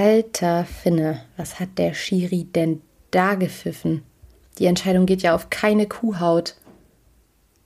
[0.00, 4.04] Alter Finne, was hat der Schiri denn da gepfiffen?
[4.58, 6.54] Die Entscheidung geht ja auf keine Kuhhaut.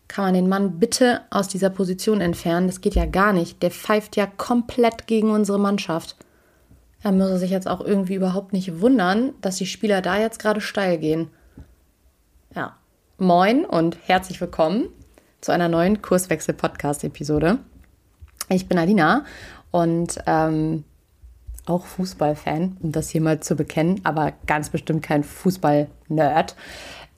[0.09, 2.69] Kann man den Mann bitte aus dieser Position entfernen?
[2.69, 3.63] Das geht ja gar nicht.
[3.63, 6.17] Der pfeift ja komplett gegen unsere Mannschaft.
[7.03, 10.63] Er müsse sich jetzt auch irgendwie überhaupt nicht wundern, dass die Spieler da jetzt gerade
[10.63, 11.29] steil gehen.
[12.55, 12.79] Ja,
[13.19, 14.89] moin und herzlich willkommen
[15.43, 17.59] zu einer neuen Kurswechsel-Podcast-Episode.
[18.49, 19.27] Ich bin Alina
[19.71, 20.85] und ähm,
[21.67, 26.57] auch Fußballfan, um das hier mal zu bekennen, aber ganz bestimmt kein Fußball-Nerd.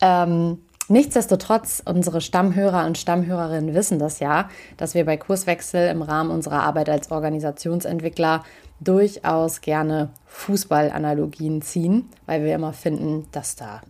[0.00, 6.30] Ähm, nichtsdestotrotz, unsere Stammhörer und Stammhörerinnen wissen das ja, dass wir bei Kurswechsel im Rahmen
[6.30, 8.44] unserer Arbeit als Organisationsentwickler
[8.80, 13.80] durchaus gerne Fußballanalogien ziehen, weil wir immer finden, dass da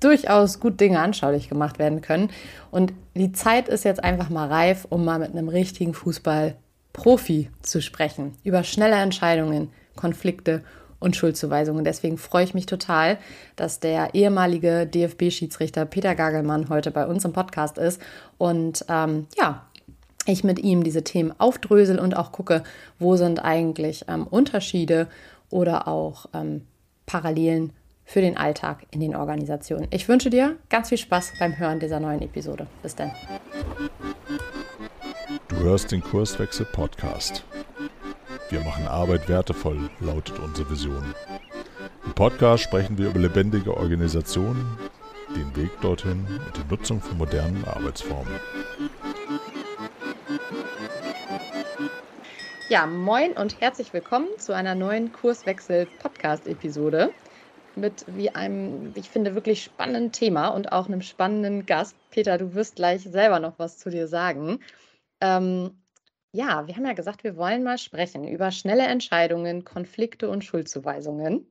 [0.00, 2.30] durchaus gut Dinge anschaulich gemacht werden können.
[2.70, 6.56] Und die Zeit ist jetzt einfach mal reif, um mal mit einem richtigen Fußball
[6.98, 10.64] Profi zu sprechen, über schnelle Entscheidungen, Konflikte
[10.98, 11.84] und Schuldzuweisungen.
[11.84, 13.18] Deswegen freue ich mich total,
[13.54, 18.02] dass der ehemalige DFB-Schiedsrichter Peter Gagelmann heute bei uns im Podcast ist
[18.36, 19.64] und ähm, ja,
[20.26, 22.64] ich mit ihm diese Themen aufdrösel und auch gucke,
[22.98, 25.06] wo sind eigentlich ähm, Unterschiede
[25.50, 26.66] oder auch ähm,
[27.06, 27.72] Parallelen
[28.04, 29.86] für den Alltag in den Organisationen.
[29.90, 32.66] Ich wünsche dir ganz viel Spaß beim Hören dieser neuen Episode.
[32.82, 33.12] Bis dann.
[35.60, 37.42] Hörst den Kurswechsel Podcast.
[38.48, 41.02] Wir machen Arbeit wertevoll, lautet unsere Vision.
[42.04, 44.78] Im Podcast sprechen wir über lebendige Organisationen,
[45.34, 48.32] den Weg dorthin und die Nutzung von modernen Arbeitsformen.
[52.68, 57.10] Ja, moin und herzlich willkommen zu einer neuen Kurswechsel-Podcast-Episode
[57.74, 61.96] mit wie einem, ich finde, wirklich spannenden Thema und auch einem spannenden Gast.
[62.10, 64.60] Peter, du wirst gleich selber noch was zu dir sagen.
[65.20, 65.82] Ähm,
[66.32, 71.50] ja, wir haben ja gesagt, wir wollen mal sprechen über schnelle Entscheidungen, Konflikte und Schuldzuweisungen.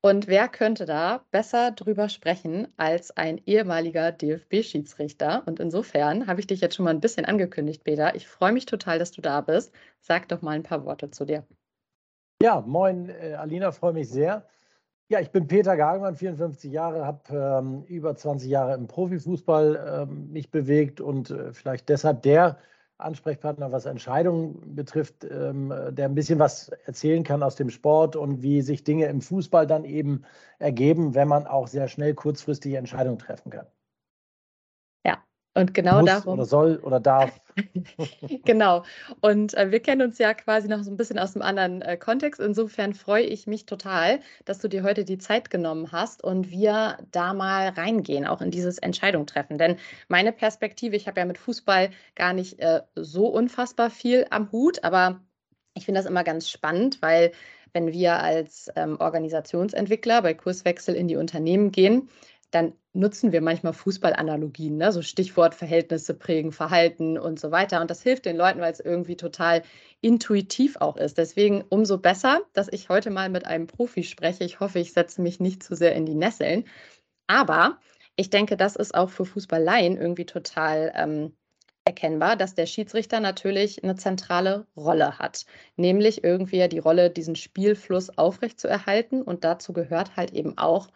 [0.00, 5.42] Und wer könnte da besser drüber sprechen als ein ehemaliger DFB-Schiedsrichter?
[5.46, 8.14] Und insofern habe ich dich jetzt schon mal ein bisschen angekündigt, Peter.
[8.14, 9.72] Ich freue mich total, dass du da bist.
[10.00, 11.44] Sag doch mal ein paar Worte zu dir.
[12.40, 14.46] Ja, moin, äh, Alina, freue mich sehr.
[15.08, 20.32] Ja, ich bin Peter Gagelmann, 54 Jahre, habe ähm, über 20 Jahre im Profifußball ähm,
[20.32, 22.58] mich bewegt und äh, vielleicht deshalb der
[22.98, 28.42] Ansprechpartner, was Entscheidungen betrifft, ähm, der ein bisschen was erzählen kann aus dem Sport und
[28.42, 30.24] wie sich Dinge im Fußball dann eben
[30.58, 33.66] ergeben, wenn man auch sehr schnell kurzfristig Entscheidungen treffen kann.
[35.56, 36.34] Und genau Muss darum.
[36.34, 37.40] Oder soll oder darf.
[38.44, 38.84] genau.
[39.22, 41.96] Und äh, wir kennen uns ja quasi noch so ein bisschen aus einem anderen äh,
[41.96, 42.42] Kontext.
[42.42, 46.98] Insofern freue ich mich total, dass du dir heute die Zeit genommen hast und wir
[47.10, 49.56] da mal reingehen, auch in dieses Entscheidung treffen.
[49.56, 49.76] Denn
[50.08, 54.84] meine Perspektive, ich habe ja mit Fußball gar nicht äh, so unfassbar viel am Hut,
[54.84, 55.20] aber
[55.72, 57.32] ich finde das immer ganz spannend, weil
[57.72, 62.08] wenn wir als ähm, Organisationsentwickler bei Kurswechsel in die Unternehmen gehen,
[62.50, 64.92] dann nutzen wir manchmal Fußballanalogien, ne?
[64.92, 67.80] so Stichwort Verhältnisse prägen, Verhalten und so weiter.
[67.80, 69.62] Und das hilft den Leuten, weil es irgendwie total
[70.00, 71.18] intuitiv auch ist.
[71.18, 74.44] Deswegen umso besser, dass ich heute mal mit einem Profi spreche.
[74.44, 76.64] Ich hoffe, ich setze mich nicht zu sehr in die Nesseln.
[77.26, 77.78] Aber
[78.16, 81.36] ich denke, das ist auch für Fußballleien irgendwie total ähm,
[81.84, 85.46] erkennbar, dass der Schiedsrichter natürlich eine zentrale Rolle hat,
[85.76, 89.22] nämlich irgendwie die Rolle, diesen Spielfluss aufrechtzuerhalten.
[89.22, 90.88] Und dazu gehört halt eben auch,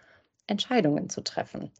[0.50, 1.71] Entscheidungen zu treffen.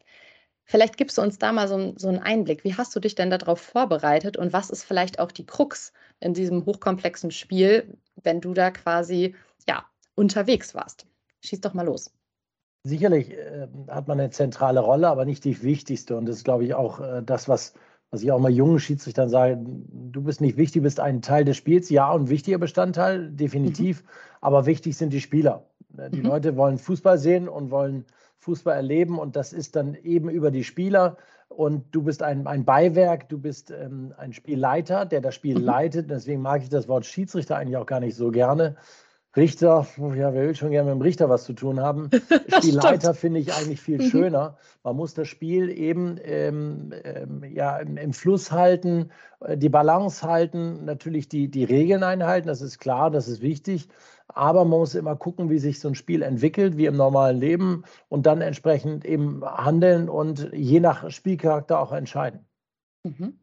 [0.65, 2.63] Vielleicht gibst du uns da mal so, so, einen Einblick.
[2.63, 6.33] Wie hast du dich denn darauf vorbereitet und was ist vielleicht auch die Krux in
[6.33, 9.35] diesem hochkomplexen Spiel, wenn du da quasi
[9.69, 11.07] ja, unterwegs warst?
[11.41, 12.13] Schieß doch mal los.
[12.85, 16.17] Sicherlich äh, hat man eine zentrale Rolle, aber nicht die wichtigste.
[16.17, 17.75] Und das ist, glaube ich, auch äh, das, was,
[18.13, 19.59] was ich auch mal jungen Schiedsrichtern sage.
[19.61, 21.91] Du bist nicht wichtig, du bist ein Teil des Spiels.
[21.91, 24.05] Ja, und wichtiger Bestandteil, definitiv.
[24.05, 24.09] Mhm.
[24.41, 25.67] Aber wichtig sind die Spieler.
[25.89, 26.27] Die mhm.
[26.27, 28.07] Leute wollen Fußball sehen und wollen
[28.41, 31.17] Fußball erleben und das ist dann eben über die Spieler
[31.49, 35.65] und du bist ein, ein Beiwerk, du bist ähm, ein Spielleiter, der das Spiel mhm.
[35.65, 36.11] leitet.
[36.11, 38.77] Deswegen mag ich das Wort Schiedsrichter eigentlich auch gar nicht so gerne.
[39.37, 42.11] Richter, ja, wer will schon gerne mit dem Richter was zu tun haben?
[42.59, 44.11] Spielleiter finde ich eigentlich viel mhm.
[44.11, 44.57] schöner.
[44.83, 49.11] Man muss das Spiel eben ähm, ähm, ja, im, im, Fluss halten,
[49.41, 53.89] äh, die Balance halten, natürlich die, die Regeln einhalten, das ist klar, das ist wichtig.
[54.27, 57.85] Aber man muss immer gucken, wie sich so ein Spiel entwickelt, wie im normalen Leben
[58.09, 62.47] und dann entsprechend eben handeln und je nach Spielcharakter auch entscheiden.
[63.05, 63.39] Mhm.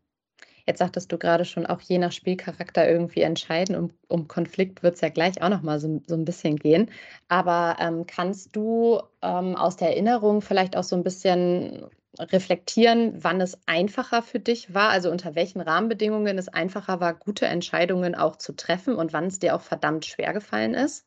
[0.68, 3.76] Jetzt sagtest du gerade schon, auch je nach Spielcharakter irgendwie entscheiden.
[3.76, 6.92] Um, um Konflikt wird es ja gleich auch nochmal so, so ein bisschen gehen.
[7.30, 11.88] Aber ähm, kannst du ähm, aus der Erinnerung vielleicht auch so ein bisschen
[12.20, 17.46] reflektieren, wann es einfacher für dich war, also unter welchen Rahmenbedingungen es einfacher war, gute
[17.46, 21.06] Entscheidungen auch zu treffen und wann es dir auch verdammt schwer gefallen ist?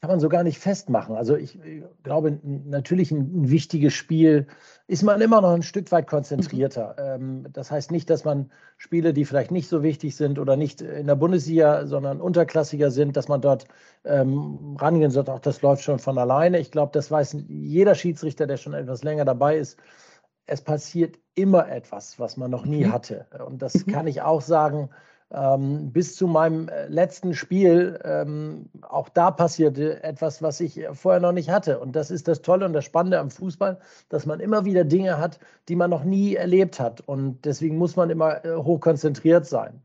[0.00, 1.16] Kann man so gar nicht festmachen.
[1.16, 1.58] Also ich
[2.02, 4.46] glaube, natürlich ein, ein, wichtiges Spiel
[4.86, 7.18] ist man immer noch ein Stück weit konzentrierter.
[7.18, 7.44] Mhm.
[7.44, 10.82] Ähm, das heißt nicht, dass man Spiele, die vielleicht nicht so wichtig sind oder nicht
[10.82, 13.66] in der Bundesliga, sondern unterklassiger sind, dass man dort
[14.04, 15.32] ähm, rangehen sollte.
[15.32, 16.58] Auch das läuft schon von alleine.
[16.58, 19.78] Ich glaube, das weiß jeder Schiedsrichter, der schon etwas länger dabei ist.
[20.44, 22.92] Es passiert immer etwas, was man noch nie mhm.
[22.92, 23.26] hatte.
[23.46, 23.92] Und das mhm.
[23.92, 24.90] kann ich auch sagen
[25.32, 31.20] ähm, bis zu meinem äh, letzten Spiel, ähm, auch da passierte etwas, was ich vorher
[31.20, 31.80] noch nicht hatte.
[31.80, 33.78] Und das ist das Tolle und das Spannende am Fußball,
[34.08, 37.00] dass man immer wieder Dinge hat, die man noch nie erlebt hat.
[37.00, 39.82] Und deswegen muss man immer äh, hoch konzentriert sein.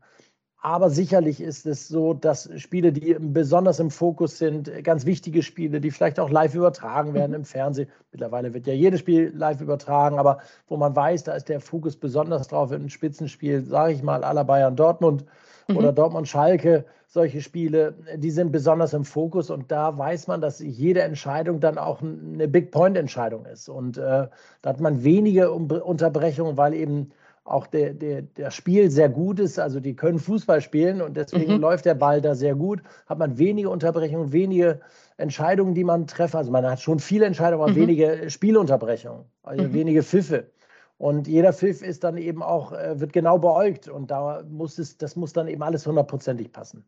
[0.64, 5.80] Aber sicherlich ist es so, dass Spiele, die besonders im Fokus sind, ganz wichtige Spiele,
[5.80, 7.38] die vielleicht auch live übertragen werden mhm.
[7.38, 7.88] im Fernsehen.
[8.12, 10.38] Mittlerweile wird ja jedes Spiel live übertragen, aber
[10.68, 12.70] wo man weiß, da ist der Fokus besonders drauf.
[12.70, 15.24] Ein Spitzenspiel, sage ich mal, aller Bayern Dortmund
[15.66, 15.78] mhm.
[15.78, 20.60] oder Dortmund Schalke, solche Spiele, die sind besonders im Fokus und da weiß man, dass
[20.60, 23.68] jede Entscheidung dann auch eine Big Point Entscheidung ist.
[23.68, 24.28] Und äh,
[24.62, 27.10] da hat man wenige Unterbrechungen, weil eben
[27.44, 29.58] auch der, der, das Spiel sehr gut ist.
[29.58, 31.60] Also die können Fußball spielen und deswegen mhm.
[31.60, 32.82] läuft der Ball da sehr gut.
[33.06, 34.80] Hat man wenige Unterbrechungen, wenige
[35.16, 36.34] Entscheidungen, die man trefft.
[36.34, 37.76] Also man hat schon viele Entscheidungen, aber mhm.
[37.76, 39.72] wenige Spielunterbrechungen, also mhm.
[39.72, 40.50] wenige Pfiffe.
[40.98, 44.98] Und jeder Pfiff ist dann eben auch, äh, wird genau beäugt und da muss es,
[44.98, 46.84] das muss dann eben alles hundertprozentig passen.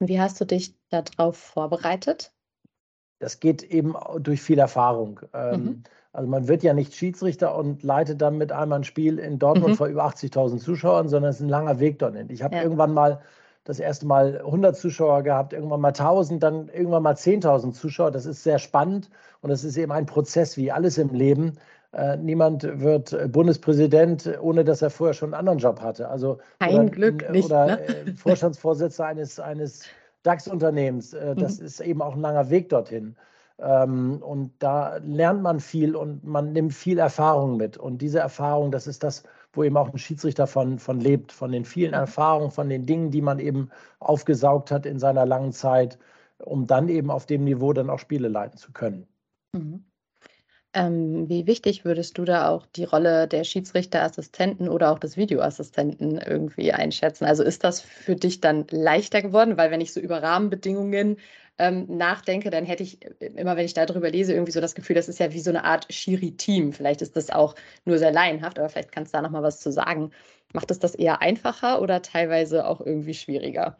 [0.00, 2.32] Wie hast du dich darauf vorbereitet?
[3.18, 5.20] Das geht eben durch viel Erfahrung.
[5.34, 5.82] Ähm, mhm.
[6.12, 9.72] Also man wird ja nicht Schiedsrichter und leitet dann mit einmal ein Spiel in Dortmund
[9.72, 9.76] mhm.
[9.76, 12.28] vor über 80.000 Zuschauern, sondern es ist ein langer Weg dorthin.
[12.30, 12.62] Ich habe ja.
[12.62, 13.20] irgendwann mal
[13.64, 18.10] das erste Mal 100 Zuschauer gehabt, irgendwann mal 1000, dann irgendwann mal 10.000 Zuschauer.
[18.10, 19.08] Das ist sehr spannend
[19.40, 21.58] und es ist eben ein Prozess wie alles im Leben.
[21.92, 26.08] Äh, niemand wird Bundespräsident, ohne dass er vorher schon einen anderen Job hatte.
[26.08, 27.46] Also kein oder, Glück nicht.
[27.46, 27.80] Oder ne?
[27.86, 29.84] Äh, Vorstandsvorsitzender eines, eines
[30.24, 31.14] DAX-Unternehmens.
[31.14, 31.66] Äh, das mhm.
[31.66, 33.16] ist eben auch ein langer Weg dorthin.
[33.62, 37.76] Ähm, und da lernt man viel und man nimmt viel Erfahrung mit.
[37.78, 39.22] Und diese Erfahrung, das ist das,
[39.52, 43.10] wo eben auch ein Schiedsrichter von, von lebt, von den vielen Erfahrungen, von den Dingen,
[43.10, 43.70] die man eben
[44.00, 45.98] aufgesaugt hat in seiner langen Zeit,
[46.38, 49.06] um dann eben auf dem Niveau dann auch Spiele leiten zu können.
[49.52, 49.84] Mhm.
[50.74, 56.18] Ähm, wie wichtig würdest du da auch die Rolle der Schiedsrichterassistenten oder auch des Videoassistenten
[56.18, 57.26] irgendwie einschätzen?
[57.26, 59.58] Also ist das für dich dann leichter geworden?
[59.58, 61.18] Weil wenn ich so über Rahmenbedingungen
[61.58, 64.96] ähm, nachdenke, dann hätte ich äh, immer, wenn ich darüber lese, irgendwie so das Gefühl,
[64.96, 66.72] das ist ja wie so eine Art Schiri-Team.
[66.72, 67.54] Vielleicht ist das auch
[67.84, 70.10] nur sehr laienhaft, aber vielleicht kannst du da nochmal was zu sagen.
[70.54, 73.76] Macht es das eher einfacher oder teilweise auch irgendwie schwieriger?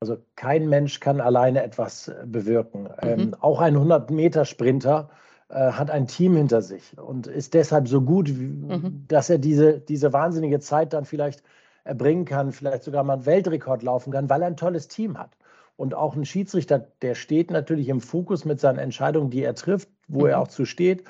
[0.00, 2.84] Also kein Mensch kann alleine etwas äh, bewirken.
[2.84, 2.88] Mhm.
[3.02, 8.28] Ähm, auch ein 100-Meter-Sprinter äh, hat ein Team hinter sich und ist deshalb so gut,
[8.28, 9.04] mhm.
[9.08, 11.42] dass er diese, diese wahnsinnige Zeit dann vielleicht
[11.84, 15.36] erbringen kann, vielleicht sogar mal einen Weltrekord laufen kann, weil er ein tolles Team hat.
[15.76, 19.88] Und auch ein Schiedsrichter, der steht natürlich im Fokus mit seinen Entscheidungen, die er trifft,
[20.08, 20.26] wo mhm.
[20.26, 21.04] er auch zu steht.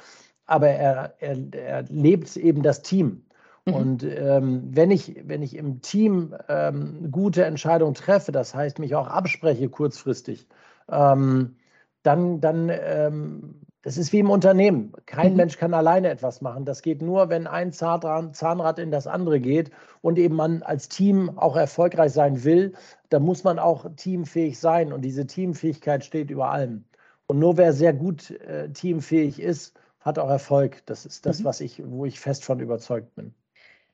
[0.46, 3.24] Aber er, er, er lebt eben das Team.
[3.66, 3.74] Mhm.
[3.74, 8.94] Und ähm, wenn, ich, wenn ich im Team ähm, gute Entscheidungen treffe, das heißt, mich
[8.94, 10.46] auch abspreche kurzfristig,
[10.88, 11.56] ähm,
[12.02, 14.92] dann, dann ähm, das ist wie im Unternehmen.
[15.06, 15.36] Kein mhm.
[15.36, 16.64] Mensch kann alleine etwas machen.
[16.64, 19.70] Das geht nur, wenn ein Zahnrad in das andere geht
[20.02, 22.74] und eben man als Team auch erfolgreich sein will.
[23.08, 26.84] Da muss man auch teamfähig sein und diese Teamfähigkeit steht über allem.
[27.26, 30.82] Und nur wer sehr gut äh, teamfähig ist, hat auch Erfolg.
[30.86, 31.44] Das ist das, mhm.
[31.44, 33.34] was ich, wo ich fest von überzeugt bin.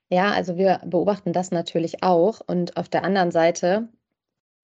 [0.08, 2.40] Ja, also wir beobachten das natürlich auch.
[2.44, 3.88] Und auf der anderen Seite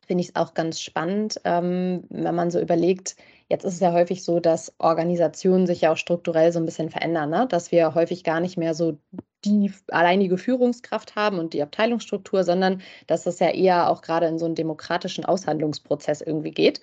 [0.07, 3.17] finde ich es auch ganz spannend, ähm, wenn man so überlegt,
[3.53, 6.89] jetzt ist es ja häufig so, dass Organisationen sich ja auch strukturell so ein bisschen
[6.89, 7.47] verändern, ne?
[7.47, 8.97] dass wir häufig gar nicht mehr so
[9.45, 14.39] die alleinige Führungskraft haben und die Abteilungsstruktur, sondern dass das ja eher auch gerade in
[14.39, 16.81] so einen demokratischen Aushandlungsprozess irgendwie geht.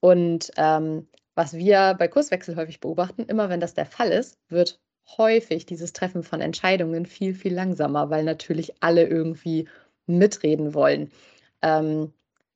[0.00, 4.80] Und ähm, was wir bei Kurswechsel häufig beobachten, immer wenn das der Fall ist, wird
[5.16, 9.66] häufig dieses Treffen von Entscheidungen viel, viel langsamer, weil natürlich alle irgendwie
[10.06, 11.10] mitreden wollen.
[11.62, 12.12] Ähm,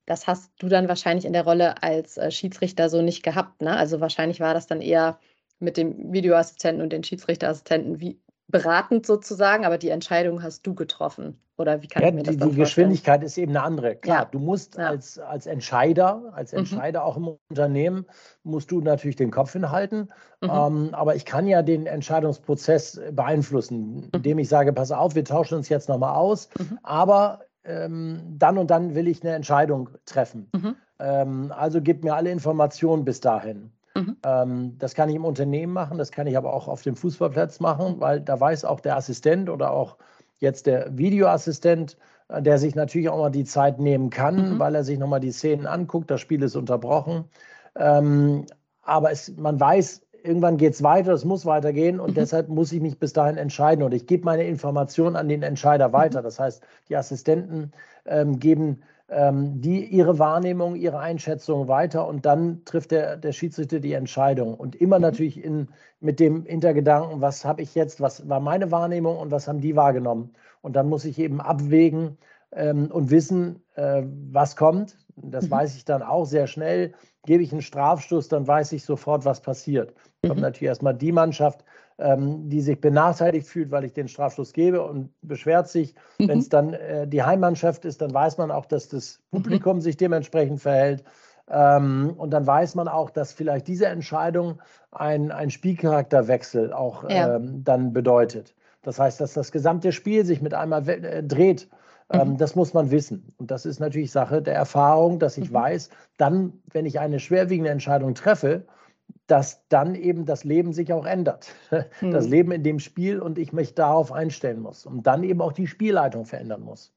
[0.07, 3.61] das hast du dann wahrscheinlich in der Rolle als äh, Schiedsrichter so nicht gehabt.
[3.61, 3.75] Ne?
[3.75, 5.19] Also wahrscheinlich war das dann eher
[5.59, 11.41] mit dem Videoassistenten und den Schiedsrichterassistenten wie beratend sozusagen, aber die Entscheidung hast du getroffen.
[11.57, 13.95] Oder wie kann ja, ich mir das die, die Geschwindigkeit ist eben eine andere.
[13.95, 14.25] Klar, ja.
[14.25, 14.87] du musst ja.
[14.87, 16.59] als, als Entscheider, als mhm.
[16.59, 17.05] Entscheider mhm.
[17.05, 18.05] auch im Unternehmen,
[18.43, 20.09] musst du natürlich den Kopf hinhalten.
[20.41, 20.49] Mhm.
[20.49, 24.09] Ähm, aber ich kann ja den Entscheidungsprozess beeinflussen, mhm.
[24.13, 26.47] indem ich sage, pass auf, wir tauschen uns jetzt nochmal aus.
[26.57, 26.79] Mhm.
[26.83, 30.49] Aber ähm, dann und dann will ich eine Entscheidung treffen.
[30.53, 30.75] Mhm.
[30.99, 33.71] Ähm, also gib mir alle Informationen bis dahin.
[33.95, 34.17] Mhm.
[34.23, 37.59] Ähm, das kann ich im Unternehmen machen, das kann ich aber auch auf dem Fußballplatz
[37.59, 39.97] machen, weil da weiß auch der Assistent oder auch
[40.39, 41.97] jetzt der Videoassistent,
[42.29, 44.59] äh, der sich natürlich auch mal die Zeit nehmen kann, mhm.
[44.59, 47.25] weil er sich nochmal die Szenen anguckt, das Spiel ist unterbrochen.
[47.75, 48.45] Ähm,
[48.83, 52.15] aber es, man weiß, irgendwann geht es weiter, es muss weitergehen und mhm.
[52.15, 55.93] deshalb muss ich mich bis dahin entscheiden und ich gebe meine Informationen an den Entscheider
[55.93, 56.19] weiter.
[56.19, 56.25] Mhm.
[56.25, 57.71] Das heißt, die Assistenten
[58.05, 63.79] ähm, geben ähm, die ihre Wahrnehmung, ihre Einschätzung weiter und dann trifft der, der Schiedsrichter
[63.79, 64.53] die Entscheidung.
[64.53, 65.03] Und immer mhm.
[65.03, 65.69] natürlich in,
[65.99, 69.75] mit dem Hintergedanken, was habe ich jetzt, was war meine Wahrnehmung und was haben die
[69.75, 70.33] wahrgenommen.
[70.61, 72.17] Und dann muss ich eben abwägen
[72.51, 74.97] ähm, und wissen, äh, was kommt.
[75.15, 75.51] Das mhm.
[75.51, 76.93] weiß ich dann auch sehr schnell.
[77.25, 79.93] Gebe ich einen Strafstoß, dann weiß ich sofort, was passiert.
[80.23, 80.29] Mhm.
[80.29, 81.63] Kommt natürlich erstmal die Mannschaft,
[81.99, 85.95] ähm, die sich benachteiligt fühlt, weil ich den Strafstoß gebe und beschwert sich.
[86.19, 86.27] Mhm.
[86.27, 89.43] Wenn es dann äh, die Heimmannschaft ist, dann weiß man auch, dass das mhm.
[89.43, 89.81] Publikum mhm.
[89.81, 91.03] sich dementsprechend verhält.
[91.49, 97.35] Ähm, und dann weiß man auch, dass vielleicht diese Entscheidung ein, ein Spielcharakterwechsel auch ja.
[97.35, 98.53] ähm, dann bedeutet.
[98.83, 101.69] Das heißt, dass das gesamte Spiel sich mit einmal äh, dreht.
[102.11, 102.37] Ähm, mhm.
[102.37, 103.33] Das muss man wissen.
[103.37, 105.55] Und das ist natürlich Sache der Erfahrung, dass ich mhm.
[105.55, 108.65] weiß, dann, wenn ich eine schwerwiegende Entscheidung treffe,
[109.27, 111.49] dass dann eben das Leben sich auch ändert.
[112.01, 112.11] Mhm.
[112.11, 115.51] Das Leben in dem Spiel und ich mich darauf einstellen muss und dann eben auch
[115.51, 116.93] die Spielleitung verändern muss.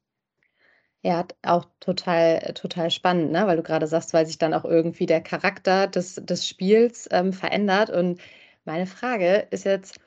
[1.02, 3.46] Ja, auch total, total spannend, ne?
[3.46, 7.32] weil du gerade sagst, weil sich dann auch irgendwie der Charakter des, des Spiels ähm,
[7.32, 7.88] verändert.
[7.88, 8.20] Und
[8.66, 9.98] meine Frage ist jetzt,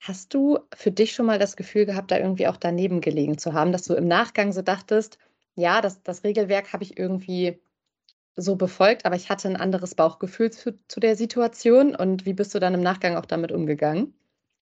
[0.00, 3.52] hast du für dich schon mal das Gefühl gehabt, da irgendwie auch daneben gelegen zu
[3.52, 5.18] haben, dass du im Nachgang so dachtest,
[5.54, 7.60] ja, das, das Regelwerk habe ich irgendwie
[8.36, 11.94] so befolgt, aber ich hatte ein anderes Bauchgefühl zu, zu der Situation.
[11.94, 14.14] Und wie bist du dann im Nachgang auch damit umgegangen?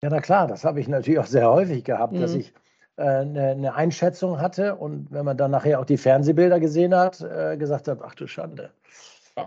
[0.02, 2.20] Ja, na klar, das habe ich natürlich auch sehr häufig gehabt, mhm.
[2.20, 2.52] dass ich
[2.96, 7.20] äh, eine, eine, Einschätzung hatte und wenn man dann nachher auch die Fernsehbilder gesehen hat,
[7.20, 8.70] äh, gesagt hat, ach du Schande.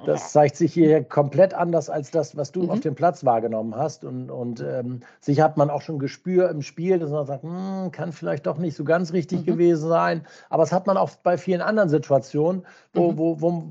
[0.05, 2.69] Das zeigt sich hier komplett anders als das, was du mhm.
[2.69, 4.03] auf dem Platz wahrgenommen hast.
[4.03, 7.91] Und, und ähm, sicher hat man auch schon Gespür im Spiel, dass man sagt, hm,
[7.91, 9.45] kann vielleicht doch nicht so ganz richtig mhm.
[9.45, 10.25] gewesen sein.
[10.49, 13.17] Aber das hat man auch bei vielen anderen Situationen, wo, mhm.
[13.17, 13.63] wo, wo,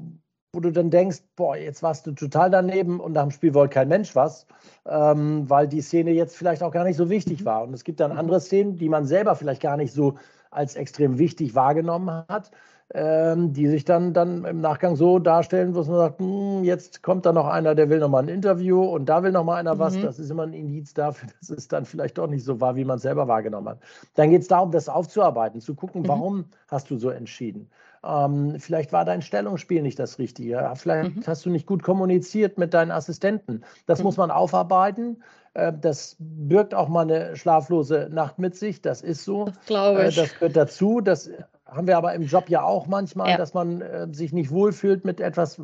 [0.52, 3.74] wo du dann denkst, boah, jetzt warst du total daneben und nach dem Spiel wollte
[3.74, 4.46] kein Mensch was,
[4.86, 7.44] ähm, weil die Szene jetzt vielleicht auch gar nicht so wichtig mhm.
[7.44, 7.62] war.
[7.62, 10.14] Und es gibt dann andere Szenen, die man selber vielleicht gar nicht so
[10.50, 12.50] als extrem wichtig wahrgenommen hat,
[12.92, 17.24] ähm, die sich dann, dann im Nachgang so darstellen, wo man sagt, hm, jetzt kommt
[17.24, 19.76] da noch einer, der will noch mal ein Interview und da will noch mal einer
[19.76, 19.78] mhm.
[19.78, 20.00] was.
[20.00, 22.84] Das ist immer ein Indiz dafür, dass es dann vielleicht doch nicht so war, wie
[22.84, 23.78] man es selber wahrgenommen hat.
[24.16, 26.08] Dann geht es darum, das aufzuarbeiten, zu gucken, mhm.
[26.08, 27.70] warum hast du so entschieden.
[28.02, 30.72] Ähm, vielleicht war dein Stellungsspiel nicht das Richtige.
[30.74, 31.22] Vielleicht mhm.
[31.26, 33.62] hast du nicht gut kommuniziert mit deinen Assistenten.
[33.86, 34.04] Das mhm.
[34.06, 35.22] muss man aufarbeiten.
[35.54, 38.80] Äh, das birgt auch mal eine schlaflose Nacht mit sich.
[38.80, 39.46] Das ist so.
[39.46, 40.16] Das glaube äh, ich.
[40.16, 41.00] das gehört dazu.
[41.00, 41.30] Das
[41.66, 43.36] haben wir aber im Job ja auch manchmal, ja.
[43.36, 45.60] dass man äh, sich nicht wohlfühlt mit etwas,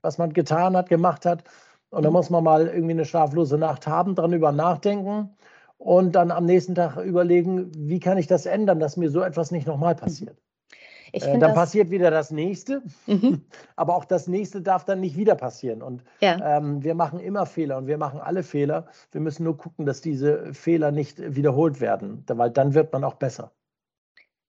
[0.00, 1.44] was man getan hat, gemacht hat.
[1.90, 2.16] Und dann mhm.
[2.16, 5.36] muss man mal irgendwie eine schlaflose Nacht haben, dran über nachdenken
[5.76, 9.50] und dann am nächsten Tag überlegen, wie kann ich das ändern, dass mir so etwas
[9.50, 10.38] nicht nochmal passiert.
[11.22, 13.42] Äh, dann passiert wieder das nächste, mhm.
[13.76, 15.82] aber auch das nächste darf dann nicht wieder passieren.
[15.82, 16.58] Und ja.
[16.58, 18.86] ähm, wir machen immer Fehler und wir machen alle Fehler.
[19.12, 23.14] Wir müssen nur gucken, dass diese Fehler nicht wiederholt werden, weil dann wird man auch
[23.14, 23.52] besser.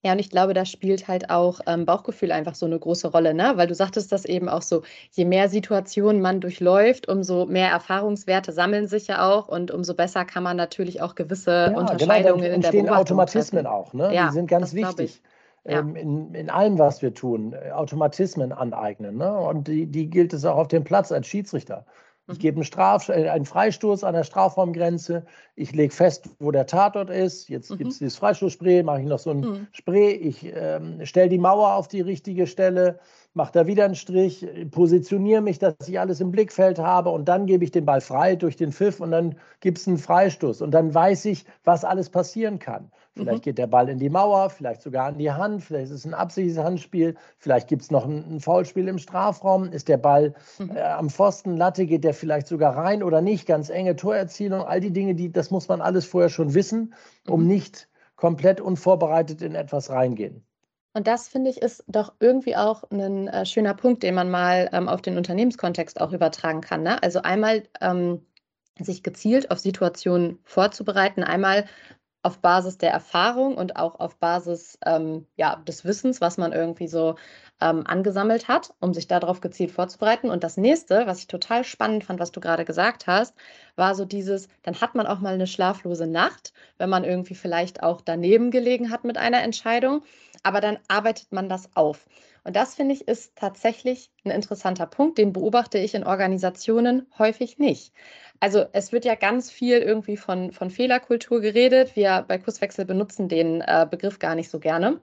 [0.03, 3.33] Ja, und ich glaube, da spielt halt auch ähm, Bauchgefühl einfach so eine große Rolle,
[3.33, 3.53] ne?
[3.55, 8.51] Weil du sagtest das eben auch so, je mehr Situationen man durchläuft, umso mehr Erfahrungswerte
[8.51, 12.43] sammeln sich ja auch und umso besser kann man natürlich auch gewisse ja, genau, Unterscheidungen
[12.43, 13.75] genau, in der Beobachtung Automatismen treffen.
[13.75, 14.13] auch, ne?
[14.13, 15.23] Ja, Die sind ganz wichtig
[15.65, 15.79] ja.
[15.79, 19.17] ähm, in, in allem, was wir tun, äh, Automatismen aneignen.
[19.17, 19.37] Ne?
[19.37, 21.85] Und die, die gilt es auch auf dem Platz als Schiedsrichter.
[22.27, 22.41] Ich mhm.
[22.41, 25.25] gebe einen, Straf, äh, einen Freistoß an der Strafraumgrenze.
[25.55, 27.49] Ich lege fest, wo der Tatort ist.
[27.49, 27.77] Jetzt mhm.
[27.77, 29.67] gibt es dieses Freistoßspray, mache ich noch so ein mhm.
[29.71, 30.11] Spray.
[30.11, 32.99] Ich ähm, stelle die Mauer auf die richtige Stelle,
[33.33, 37.45] mache da wieder einen Strich, positioniere mich, dass ich alles im Blickfeld habe und dann
[37.45, 40.61] gebe ich den Ball frei durch den Pfiff und dann gibt es einen Freistoß.
[40.61, 42.91] Und dann weiß ich, was alles passieren kann.
[43.15, 43.41] Vielleicht mhm.
[43.43, 46.13] geht der Ball in die Mauer, vielleicht sogar an die Hand, vielleicht ist es ein
[46.13, 50.75] absichtliches Handspiel, vielleicht gibt es noch ein, ein, Foulspiel im Strafraum, ist der Ball mhm.
[50.75, 54.81] äh, am Pfosten, Latte, geht der vielleicht sogar rein oder nicht, ganz enge Torerzielung, all
[54.81, 56.93] die Dinge, die, das muss man alles vorher schon wissen,
[57.27, 57.47] um mhm.
[57.47, 60.45] nicht komplett unvorbereitet in etwas reingehen.
[60.93, 64.69] Und das finde ich ist doch irgendwie auch ein äh, schöner Punkt, den man mal
[64.73, 66.83] ähm, auf den Unternehmenskontext auch übertragen kann.
[66.83, 67.01] Ne?
[67.03, 68.25] Also einmal ähm,
[68.79, 71.65] sich gezielt auf Situationen vorzubereiten, einmal
[72.25, 76.87] auf Basis der Erfahrung und auch auf Basis ähm, ja, des Wissens, was man irgendwie
[76.87, 77.15] so
[77.61, 80.31] ähm, angesammelt hat, um sich darauf gezielt vorzubereiten.
[80.31, 83.35] Und das nächste, was ich total spannend fand, was du gerade gesagt hast,
[83.75, 87.83] war so dieses, dann hat man auch mal eine schlaflose Nacht, wenn man irgendwie vielleicht
[87.83, 90.01] auch daneben gelegen hat mit einer Entscheidung,
[90.41, 92.07] aber dann arbeitet man das auf.
[92.45, 97.57] Und das finde ich ist tatsächlich ein interessanter Punkt, den beobachte ich in Organisationen häufig
[97.57, 97.91] nicht.
[98.39, 101.95] Also es wird ja ganz viel irgendwie von, von Fehlerkultur geredet.
[101.95, 105.01] Wir bei Kurswechsel benutzen den äh, Begriff gar nicht so gerne.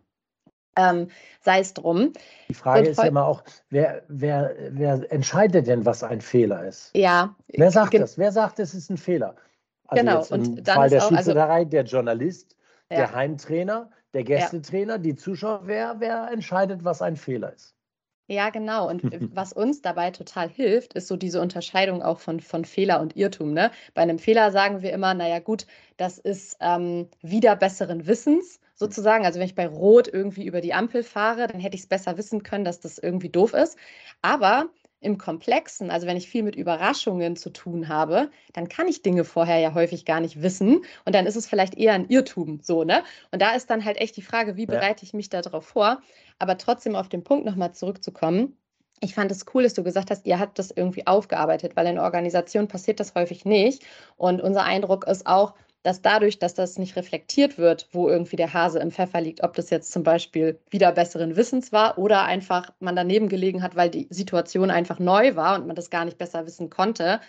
[0.76, 1.08] Ähm,
[1.40, 2.12] sei es drum.
[2.48, 6.90] Die Frage ist ja immer auch, wer, wer, wer entscheidet denn, was ein Fehler ist?
[6.94, 7.34] Ja.
[7.48, 8.16] Wer sagt das?
[8.16, 9.34] Wer sagt, es ist ein Fehler?
[9.88, 10.24] Also genau.
[10.30, 12.56] Im und Fall der Schiedsrichterei, also, der Journalist,
[12.88, 12.98] ja.
[12.98, 14.98] der Heimtrainer, der Gästetrainer, ja.
[14.98, 15.62] die Zuschauer.
[15.64, 17.74] Wer, wer entscheidet, was ein Fehler ist?
[18.28, 18.88] Ja, genau.
[18.88, 19.02] Und
[19.34, 23.52] was uns dabei total hilft, ist so diese Unterscheidung auch von, von Fehler und Irrtum.
[23.52, 23.70] Ne?
[23.94, 25.66] Bei einem Fehler sagen wir immer, naja gut,
[25.96, 29.24] das ist ähm, wieder besseren Wissens sozusagen.
[29.24, 32.16] Also wenn ich bei Rot irgendwie über die Ampel fahre, dann hätte ich es besser
[32.16, 33.76] wissen können, dass das irgendwie doof ist.
[34.22, 34.70] Aber
[35.02, 39.24] im Komplexen, also wenn ich viel mit Überraschungen zu tun habe, dann kann ich Dinge
[39.24, 42.84] vorher ja häufig gar nicht wissen und dann ist es vielleicht eher ein Irrtum so,
[42.84, 43.02] ne?
[43.30, 46.00] Und da ist dann halt echt die Frage, wie bereite ich mich darauf vor?
[46.38, 48.56] Aber trotzdem auf den Punkt nochmal zurückzukommen.
[49.00, 51.98] Ich fand es cool, dass du gesagt hast, ihr habt das irgendwie aufgearbeitet, weil in
[51.98, 53.84] Organisationen passiert das häufig nicht.
[54.16, 58.52] Und unser Eindruck ist auch, dass dadurch, dass das nicht reflektiert wird, wo irgendwie der
[58.52, 62.72] Hase im Pfeffer liegt, ob das jetzt zum Beispiel wieder besseren Wissens war oder einfach
[62.80, 66.18] man daneben gelegen hat, weil die Situation einfach neu war und man das gar nicht
[66.18, 67.20] besser wissen konnte,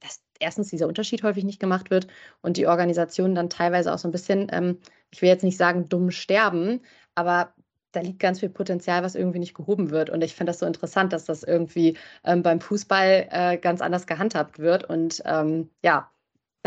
[0.00, 2.06] dass erstens dieser Unterschied häufig nicht gemacht wird
[2.40, 4.78] und die Organisationen dann teilweise auch so ein bisschen, ähm,
[5.10, 6.80] ich will jetzt nicht sagen dumm sterben,
[7.16, 7.52] aber
[7.92, 10.10] da liegt ganz viel Potenzial, was irgendwie nicht gehoben wird.
[10.10, 14.06] Und ich finde das so interessant, dass das irgendwie ähm, beim Fußball äh, ganz anders
[14.06, 14.84] gehandhabt wird.
[14.84, 16.10] Und ähm, ja,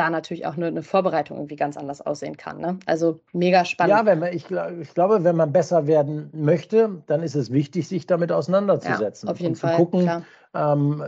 [0.01, 2.59] da natürlich auch eine, eine, Vorbereitung irgendwie ganz anders aussehen kann.
[2.59, 2.79] Ne?
[2.87, 3.91] Also mega spannend.
[3.91, 7.87] Ja, wenn man, ich, ich, glaube, wenn man besser werden möchte, dann ist es wichtig,
[7.87, 9.27] sich damit auseinanderzusetzen.
[9.27, 9.71] Ja, auf jeden und Fall.
[9.71, 11.03] Zu gucken, ähm,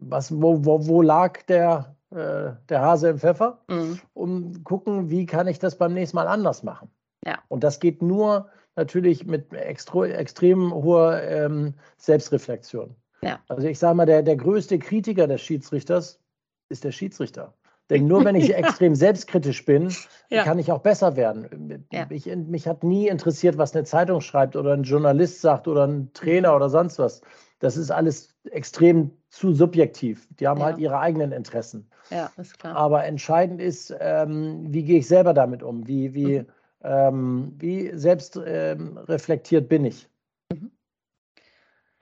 [0.00, 4.00] was, wo, wo, wo lag der, äh, der Hase im Pfeffer, mhm.
[4.12, 6.90] um gucken, wie kann ich das beim nächsten Mal anders machen.
[7.24, 7.38] Ja.
[7.48, 12.94] Und das geht nur natürlich mit extro, extrem hoher ähm, Selbstreflexion.
[13.22, 13.40] Ja.
[13.48, 16.20] Also ich sage mal, der, der größte Kritiker des Schiedsrichters
[16.68, 17.54] ist der Schiedsrichter.
[17.90, 19.92] Denn nur wenn ich extrem selbstkritisch bin,
[20.28, 20.44] ja.
[20.44, 21.86] kann ich auch besser werden.
[21.92, 22.06] Ja.
[22.10, 26.12] Ich, mich hat nie interessiert, was eine Zeitung schreibt oder ein Journalist sagt oder ein
[26.12, 27.20] Trainer oder sonst was.
[27.58, 30.28] Das ist alles extrem zu subjektiv.
[30.38, 30.66] Die haben ja.
[30.66, 31.88] halt ihre eigenen Interessen.
[32.10, 32.76] Ja, ist klar.
[32.76, 35.86] Aber entscheidend ist, ähm, wie gehe ich selber damit um?
[35.86, 36.46] Wie, wie, mhm.
[36.82, 40.08] ähm, wie selbst ähm, reflektiert bin ich?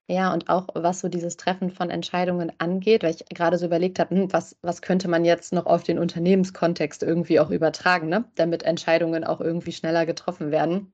[0.09, 3.99] Ja, und auch was so dieses Treffen von Entscheidungen angeht, weil ich gerade so überlegt
[3.99, 8.25] habe, hm, was, was könnte man jetzt noch auf den Unternehmenskontext irgendwie auch übertragen, ne?
[8.35, 10.93] damit Entscheidungen auch irgendwie schneller getroffen werden.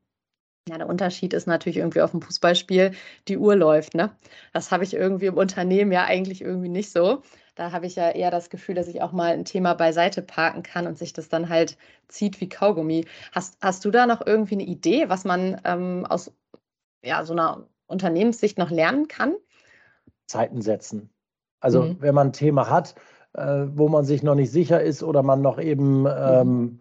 [0.68, 2.92] Ja, der Unterschied ist natürlich irgendwie auf dem Fußballspiel,
[3.28, 3.94] die Uhr läuft.
[3.94, 4.16] Ne?
[4.52, 7.22] Das habe ich irgendwie im Unternehmen ja eigentlich irgendwie nicht so.
[7.56, 10.62] Da habe ich ja eher das Gefühl, dass ich auch mal ein Thema beiseite parken
[10.62, 13.06] kann und sich das dann halt zieht wie Kaugummi.
[13.32, 16.32] Hast, hast du da noch irgendwie eine Idee, was man ähm, aus
[17.04, 19.34] ja, so einer Unternehmenssicht noch lernen kann?
[20.26, 21.10] Zeiten setzen.
[21.60, 21.96] Also mhm.
[22.00, 22.94] wenn man ein Thema hat,
[23.34, 26.08] äh, wo man sich noch nicht sicher ist oder man noch eben, mhm.
[26.08, 26.80] ähm,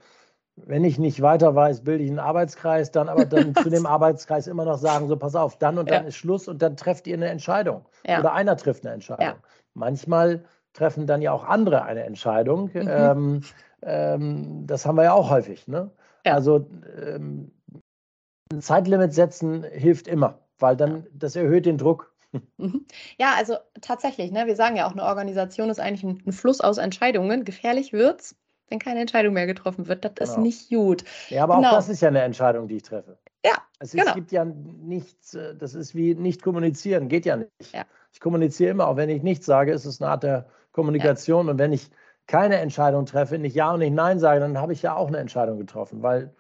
[0.56, 4.48] wenn ich nicht weiter weiß, bilde ich einen Arbeitskreis, dann aber dann zu dem Arbeitskreis
[4.48, 6.08] immer noch sagen, so pass auf, dann und dann ja.
[6.10, 7.86] ist Schluss und dann trefft ihr eine Entscheidung.
[8.06, 8.20] Ja.
[8.20, 9.26] Oder einer trifft eine Entscheidung.
[9.26, 9.36] Ja.
[9.74, 10.44] Manchmal
[10.74, 12.70] treffen dann ja auch andere eine Entscheidung.
[12.74, 12.88] Mhm.
[12.88, 13.42] Ähm,
[13.82, 15.68] ähm, das haben wir ja auch häufig.
[15.68, 15.92] Ne?
[16.24, 16.68] Also
[17.04, 17.52] ähm,
[18.52, 22.14] ein Zeitlimit setzen hilft immer weil dann das erhöht den Druck.
[22.58, 22.86] Mhm.
[23.18, 26.62] Ja, also tatsächlich, ne, wir sagen ja auch, eine Organisation ist eigentlich ein, ein Fluss
[26.62, 27.44] aus Entscheidungen.
[27.44, 28.36] Gefährlich wird es,
[28.68, 30.06] wenn keine Entscheidung mehr getroffen wird.
[30.06, 30.32] Das genau.
[30.32, 31.04] ist nicht gut.
[31.30, 31.70] Ja, aber genau.
[31.70, 33.18] auch das ist ja eine Entscheidung, die ich treffe.
[33.44, 33.54] Ja.
[33.80, 34.14] Es, ist, genau.
[34.14, 37.74] gibt ja nichts, äh, das ist wie nicht kommunizieren, geht ja nicht.
[37.74, 37.86] Ja.
[38.12, 41.48] Ich kommuniziere immer, auch wenn ich nichts sage, ist es eine Art der Kommunikation.
[41.48, 41.52] Ja.
[41.54, 41.90] Und wenn ich
[42.28, 45.18] keine Entscheidung treffe, nicht Ja und nicht Nein sage, dann habe ich ja auch eine
[45.18, 46.36] Entscheidung getroffen, weil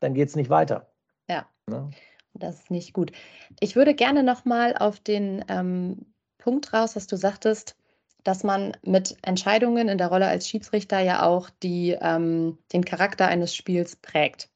[0.00, 0.90] dann geht es nicht weiter.
[1.28, 1.46] Ja.
[1.68, 1.90] Ne?
[2.38, 3.12] Das ist nicht gut.
[3.60, 6.06] Ich würde gerne nochmal auf den ähm,
[6.38, 7.76] Punkt raus, dass du sagtest,
[8.24, 13.28] dass man mit Entscheidungen in der Rolle als Schiedsrichter ja auch die, ähm, den Charakter
[13.28, 14.50] eines Spiels prägt.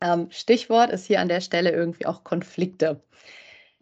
[0.00, 3.02] Ähm, Stichwort ist hier an der Stelle irgendwie auch Konflikte.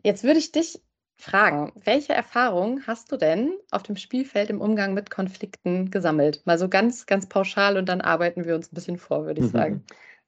[0.03, 0.81] Jetzt würde ich dich
[1.17, 6.43] fragen, welche Erfahrungen hast du denn auf dem Spielfeld im Umgang mit Konflikten gesammelt?
[6.45, 9.49] Mal so ganz, ganz pauschal und dann arbeiten wir uns ein bisschen vor, würde ich
[9.51, 9.85] sagen.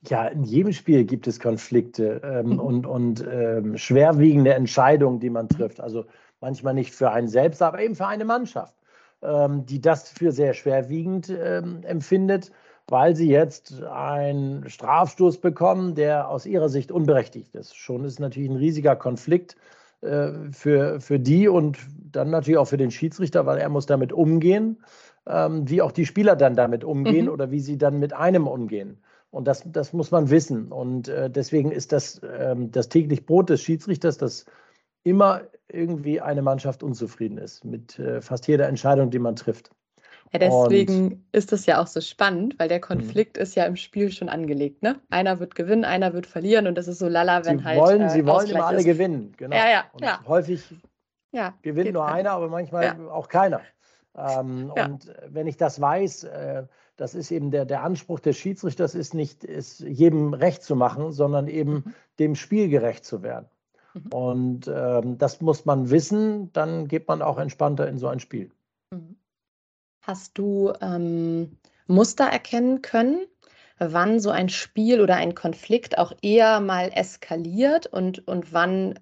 [0.06, 2.60] Ja, in jedem Spiel gibt es Konflikte ähm, mhm.
[2.60, 5.80] und, und ähm, schwerwiegende Entscheidungen, die man trifft.
[5.80, 6.04] Also
[6.40, 8.76] manchmal nicht für einen selbst, aber eben für eine Mannschaft,
[9.22, 12.52] ähm, die das für sehr schwerwiegend ähm, empfindet,
[12.86, 17.76] weil sie jetzt einen Strafstoß bekommen, der aus ihrer Sicht unberechtigt ist.
[17.76, 19.56] Schon ist natürlich ein riesiger Konflikt
[20.00, 21.76] äh, für, für die und
[22.12, 24.78] dann natürlich auch für den Schiedsrichter, weil er muss damit umgehen,
[25.26, 27.32] ähm, wie auch die Spieler dann damit umgehen mhm.
[27.32, 28.98] oder wie sie dann mit einem umgehen.
[29.30, 30.72] Und das, das muss man wissen.
[30.72, 34.46] Und äh, deswegen ist das ähm, das täglich Brot des Schiedsrichters, dass
[35.04, 39.70] immer irgendwie eine Mannschaft unzufrieden ist mit äh, fast jeder Entscheidung, die man trifft.
[40.32, 42.82] Ja, deswegen und, ist es ja auch so spannend, weil der mhm.
[42.82, 43.42] Konflikt mh.
[43.42, 44.82] ist ja im Spiel schon angelegt.
[44.82, 45.00] Ne?
[45.10, 47.78] Einer wird gewinnen, einer wird verlieren und das ist so lala, wenn sie halt.
[47.78, 48.84] Wollen, äh, sie wollen immer alle ist.
[48.84, 49.56] gewinnen, genau.
[49.56, 50.20] Ja, ja, und ja.
[50.26, 50.62] Häufig
[51.32, 53.10] ja, gewinnt nur einer, aber manchmal ja.
[53.10, 53.60] auch keiner.
[54.16, 54.70] Ähm.
[54.70, 56.64] Und wenn ich das weiß, äh,
[56.98, 61.12] das ist eben der, der Anspruch des Schiedsrichters, ist nicht ist jedem recht zu machen,
[61.12, 61.94] sondern eben mhm.
[62.18, 63.46] dem Spiel gerecht zu werden.
[63.94, 64.12] Mhm.
[64.12, 68.50] Und ähm, das muss man wissen, dann geht man auch entspannter in so ein Spiel.
[68.90, 69.16] Mhm.
[70.02, 71.56] Hast du ähm,
[71.86, 73.26] Muster erkennen können,
[73.78, 78.98] wann so ein Spiel oder ein Konflikt auch eher mal eskaliert und, und wann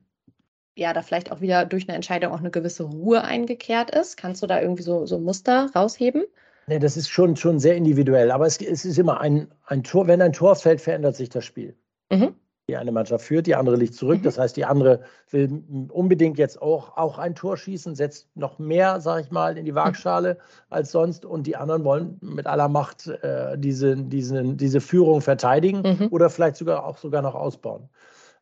[0.74, 4.18] ja da vielleicht auch wieder durch eine Entscheidung auch eine gewisse Ruhe eingekehrt ist?
[4.18, 6.24] Kannst du da irgendwie so, so Muster rausheben?
[6.68, 8.30] Nee, das ist schon, schon sehr individuell.
[8.30, 11.44] Aber es, es ist immer ein, ein Tor, wenn ein Tor fällt, verändert sich das
[11.44, 11.76] Spiel.
[12.10, 12.34] Mhm
[12.68, 14.18] die eine Mannschaft führt, die andere liegt zurück.
[14.18, 14.24] Mhm.
[14.24, 19.00] Das heißt, die andere will unbedingt jetzt auch, auch ein Tor schießen, setzt noch mehr,
[19.00, 20.38] sage ich mal, in die Waagschale mhm.
[20.70, 21.24] als sonst.
[21.24, 26.08] Und die anderen wollen mit aller Macht äh, diese, diese, diese Führung verteidigen mhm.
[26.10, 27.88] oder vielleicht sogar auch sogar noch ausbauen.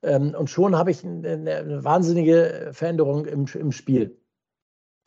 [0.02, 4.16] Ähm, und schon habe ich eine, eine wahnsinnige Veränderung im, im Spiel.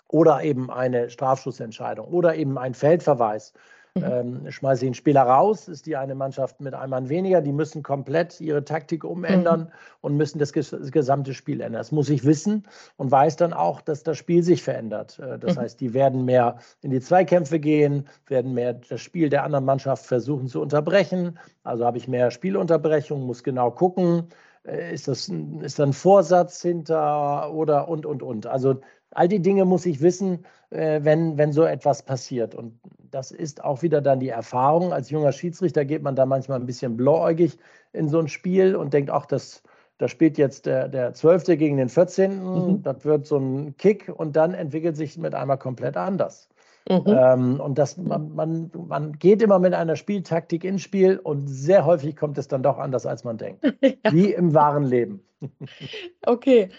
[0.07, 3.53] Oder eben eine Strafschussentscheidung oder eben ein Feldverweis
[3.97, 4.03] Mhm.
[4.45, 7.41] Ähm, schmeiße ich einen Spieler raus, ist die eine Mannschaft mit einem Mann weniger.
[7.41, 9.67] Die müssen komplett ihre Taktik umändern mhm.
[10.01, 11.79] und müssen das, das, gesamte Spiel ändern.
[11.79, 12.67] Das muss ich wissen
[12.97, 15.19] und weiß dann auch, dass das Spiel sich verändert.
[15.19, 15.61] Äh, das mhm.
[15.61, 20.05] heißt, die werden mehr in die Zweikämpfe gehen, werden mehr das Spiel der anderen Mannschaft
[20.05, 21.39] versuchen zu unterbrechen.
[21.63, 24.27] Also habe ich mehr Spielunterbrechung, muss genau gucken.
[24.63, 28.47] Äh, ist das ist da ein Vorsatz hinter oder und und und.
[28.47, 32.55] Also all die Dinge muss ich wissen, äh, wenn, wenn so etwas passiert.
[32.55, 32.79] Und
[33.11, 34.93] das ist auch wieder dann die Erfahrung.
[34.93, 37.57] Als junger Schiedsrichter geht man da manchmal ein bisschen blauäugig
[37.93, 39.63] in so ein Spiel und denkt, ach, das,
[39.97, 41.45] da spielt jetzt der, der 12.
[41.57, 42.43] gegen den 14.
[42.43, 42.83] Mhm.
[42.83, 46.49] Das wird so ein Kick und dann entwickelt sich mit einmal komplett anders.
[46.89, 47.03] Mhm.
[47.07, 51.85] Ähm, und das, man, man, man geht immer mit einer Spieltaktik ins Spiel und sehr
[51.85, 53.63] häufig kommt es dann doch anders, als man denkt.
[53.81, 54.11] ja.
[54.11, 55.21] Wie im wahren Leben.
[56.25, 56.69] okay.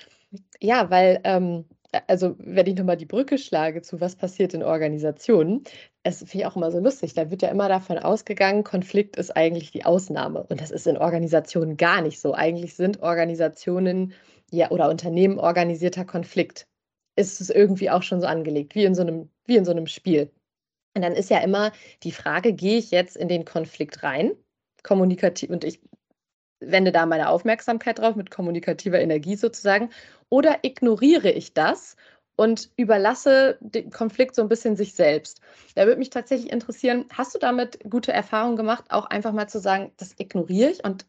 [0.61, 1.65] Ja, weil ähm,
[2.07, 5.65] also wenn ich nochmal die Brücke schlage zu was passiert in Organisationen,
[6.03, 9.37] es finde ich auch immer so lustig, da wird ja immer davon ausgegangen, Konflikt ist
[9.37, 10.45] eigentlich die Ausnahme.
[10.45, 12.35] Und das ist in Organisationen gar nicht so.
[12.35, 14.13] Eigentlich sind Organisationen
[14.51, 16.67] ja, oder Unternehmen organisierter Konflikt.
[17.17, 19.87] Ist es irgendwie auch schon so angelegt, wie in so einem, wie in so einem
[19.87, 20.31] Spiel.
[20.95, 21.73] Und dann ist ja immer
[22.03, 24.33] die Frage, gehe ich jetzt in den Konflikt rein?
[24.83, 25.81] Kommunikativ, und ich
[26.61, 29.91] wende da meine Aufmerksamkeit drauf mit kommunikativer Energie sozusagen
[30.29, 31.97] oder ignoriere ich das
[32.37, 35.41] und überlasse den Konflikt so ein bisschen sich selbst?
[35.75, 39.61] Da würde mich tatsächlich interessieren, hast du damit gute Erfahrungen gemacht, auch einfach mal zu
[39.61, 41.07] sagen, das ignoriere ich und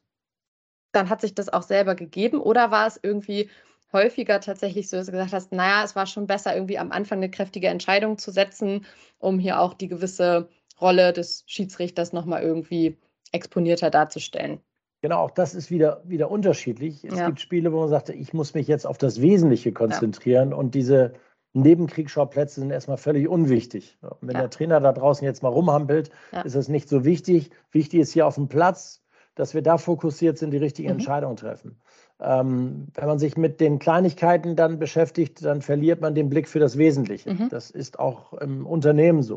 [0.92, 3.50] dann hat sich das auch selber gegeben oder war es irgendwie
[3.92, 7.20] häufiger tatsächlich so, dass du gesagt hast, naja, es war schon besser, irgendwie am Anfang
[7.20, 8.86] eine kräftige Entscheidung zu setzen,
[9.20, 12.98] um hier auch die gewisse Rolle des Schiedsrichters nochmal irgendwie
[13.32, 14.62] exponierter darzustellen?
[15.02, 17.06] Genau, auch das ist wieder, wieder unterschiedlich.
[17.06, 17.28] Es ja.
[17.28, 20.58] gibt Spiele, wo man sagt, ich muss mich jetzt auf das Wesentliche konzentrieren ja.
[20.58, 21.14] und diese
[21.54, 23.98] Nebenkriegsschauplätze sind erstmal völlig unwichtig.
[24.22, 24.42] Wenn ja.
[24.42, 26.12] der Trainer da draußen jetzt mal rumhampelt,
[26.44, 27.50] ist es nicht so wichtig.
[27.72, 29.02] Wichtig ist hier auf dem Platz,
[29.36, 30.96] dass wir da fokussiert sind, die richtige mhm.
[30.96, 31.80] Entscheidung treffen.
[32.20, 36.60] Ähm, wenn man sich mit den Kleinigkeiten dann beschäftigt, dann verliert man den Blick für
[36.60, 37.34] das Wesentliche.
[37.34, 37.50] Mhm.
[37.50, 39.36] Das ist auch im Unternehmen so.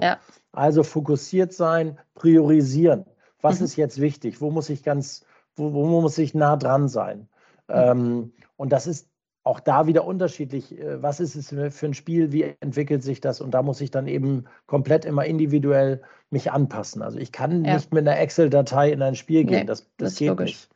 [0.51, 3.07] Also fokussiert sein, priorisieren.
[3.41, 3.67] Was mhm.
[3.67, 4.41] ist jetzt wichtig?
[4.41, 5.25] Wo muss ich ganz
[5.57, 7.29] wo, wo muss ich nah dran sein?
[7.69, 7.75] Mhm.
[7.75, 9.09] Ähm, und das ist
[9.45, 10.79] auch da wieder unterschiedlich.
[10.79, 12.33] Äh, was ist es für ein Spiel?
[12.33, 13.41] Wie entwickelt sich das?
[13.41, 17.03] Und da muss ich dann eben komplett immer individuell mich anpassen.
[17.03, 17.75] Also ich kann ja.
[17.75, 19.61] nicht mit einer Excel-Datei in ein Spiel gehen.
[19.61, 20.47] Nee, das, das, das geht logisch.
[20.51, 20.69] nicht.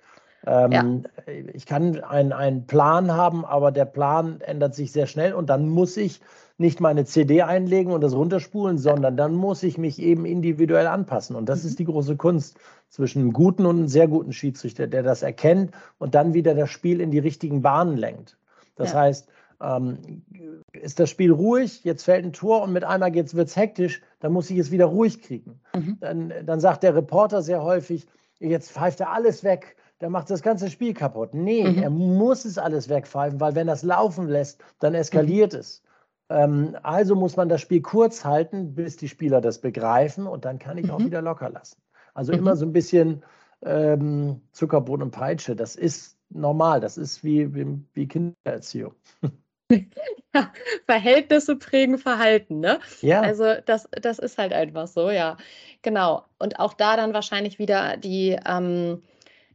[0.46, 1.34] Ähm, ja.
[1.54, 5.96] Ich kann einen Plan haben, aber der Plan ändert sich sehr schnell und dann muss
[5.96, 6.20] ich
[6.58, 11.36] nicht meine CD einlegen und das runterspulen, sondern dann muss ich mich eben individuell anpassen.
[11.36, 11.68] Und das mhm.
[11.68, 15.72] ist die große Kunst zwischen einem guten und einem sehr guten Schiedsrichter, der das erkennt
[15.98, 18.38] und dann wieder das Spiel in die richtigen Bahnen lenkt.
[18.76, 19.00] Das ja.
[19.00, 19.28] heißt,
[19.60, 20.22] ähm,
[20.72, 24.32] ist das Spiel ruhig, jetzt fällt ein Tor und mit einmal wird es hektisch, dann
[24.32, 25.60] muss ich es wieder ruhig kriegen.
[25.74, 25.98] Mhm.
[26.00, 28.06] Dann, dann sagt der Reporter sehr häufig,
[28.38, 31.32] jetzt pfeift er alles weg, der macht das ganze Spiel kaputt.
[31.32, 31.82] Nee, mhm.
[31.82, 35.60] er muss es alles wegpfeifen, weil wenn er es laufen lässt, dann eskaliert mhm.
[35.60, 35.82] es.
[36.28, 40.58] Ähm, also muss man das Spiel kurz halten, bis die Spieler das begreifen und dann
[40.58, 40.90] kann ich mhm.
[40.90, 41.78] auch wieder locker lassen.
[42.16, 42.38] Also mhm.
[42.38, 43.22] immer so ein bisschen
[43.62, 45.54] ähm, Zuckerbrot und Peitsche.
[45.54, 46.80] Das ist normal.
[46.80, 48.94] Das ist wie, wie, wie Kindererziehung.
[50.32, 50.52] Ja,
[50.84, 52.78] Verhältnisse prägen Verhalten, ne?
[53.00, 53.22] Ja.
[53.22, 55.38] Also das, das ist halt einfach so, ja.
[55.82, 56.24] Genau.
[56.38, 59.02] Und auch da dann wahrscheinlich wieder die, ähm,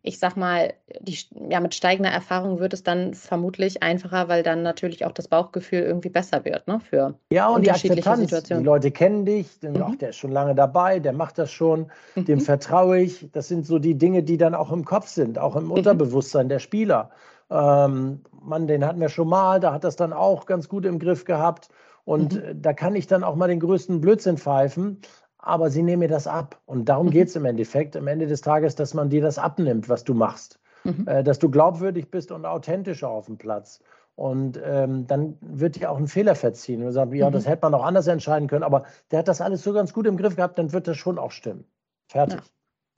[0.04, 1.18] ich sag mal, die,
[1.50, 5.82] ja, mit steigender Erfahrung wird es dann vermutlich einfacher, weil dann natürlich auch das Bauchgefühl
[5.82, 6.80] irgendwie besser wird, ne?
[6.80, 8.22] Für ja, und die Akzeptanz.
[8.22, 8.64] Situationen.
[8.64, 9.86] Die Leute kennen dich, denken, mhm.
[9.88, 12.26] ach, der ist schon lange dabei, der macht das schon, mhm.
[12.26, 13.30] dem vertraue ich.
[13.32, 15.72] Das sind so die Dinge, die dann auch im Kopf sind, auch im mhm.
[15.72, 17.12] Unterbewusstsein der Spieler.
[17.52, 20.98] Ähm, Mann, den hatten wir schon mal, da hat das dann auch ganz gut im
[20.98, 21.70] Griff gehabt.
[22.06, 22.60] Und mhm.
[22.60, 25.02] da kann ich dann auch mal den größten Blödsinn pfeifen
[25.42, 26.60] aber sie nehmen mir das ab.
[26.66, 27.12] Und darum mhm.
[27.12, 30.14] geht es im Endeffekt, am Ende des Tages, dass man dir das abnimmt, was du
[30.14, 30.60] machst.
[30.84, 31.08] Mhm.
[31.08, 33.82] Äh, dass du glaubwürdig bist und authentischer auf dem Platz.
[34.16, 36.84] Und ähm, dann wird dir auch ein Fehler verziehen.
[36.84, 37.34] Und sagt, ja, mhm.
[37.34, 40.06] das hätte man auch anders entscheiden können, aber der hat das alles so ganz gut
[40.06, 41.66] im Griff gehabt, dann wird das schon auch stimmen.
[42.08, 42.40] Fertig.
[42.40, 42.46] Ja.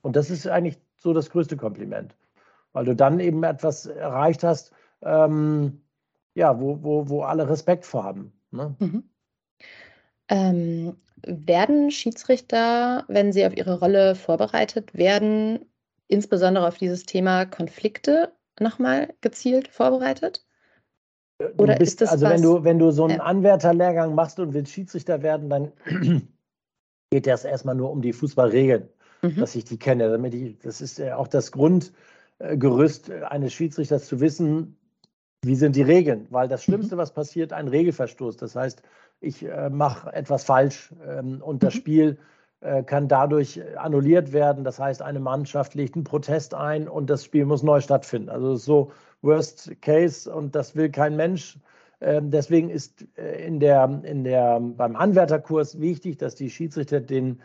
[0.02, 2.14] Und das ist eigentlich so das größte Kompliment.
[2.72, 5.80] Weil du dann eben etwas erreicht hast, ähm,
[6.34, 8.32] ja, wo, wo, wo alle Respekt vor haben.
[8.50, 8.74] Ne?
[8.80, 9.04] Mhm.
[10.28, 15.64] Ähm, werden Schiedsrichter, wenn sie auf ihre Rolle vorbereitet werden,
[16.08, 20.44] insbesondere auf dieses Thema Konflikte nochmal gezielt vorbereitet?
[21.38, 24.14] Äh, Oder bist, ist das also was, wenn du wenn du so einen äh, Anwärterlehrgang
[24.14, 25.72] machst und willst Schiedsrichter werden, dann
[27.10, 28.88] geht das erstmal nur um die Fußballregeln,
[29.22, 29.36] mhm.
[29.36, 30.10] dass ich die kenne.
[30.10, 34.76] Damit ich, das ist ja auch das Grundgerüst eines Schiedsrichters zu wissen,
[35.46, 36.72] wie sind die Regeln, weil das mhm.
[36.72, 38.36] Schlimmste, was passiert, ein Regelverstoß.
[38.36, 38.82] Das heißt,
[39.20, 41.78] ich äh, mache etwas falsch ähm, und das mhm.
[41.78, 42.18] Spiel
[42.60, 44.64] äh, kann dadurch annulliert werden.
[44.64, 48.28] Das heißt, eine Mannschaft legt einen Protest ein und das Spiel muss neu stattfinden.
[48.28, 51.58] Also so Worst Case und das will kein Mensch.
[52.00, 57.40] Ähm, deswegen ist äh, in der, in der, beim Anwärterkurs wichtig, dass die Schiedsrichter den,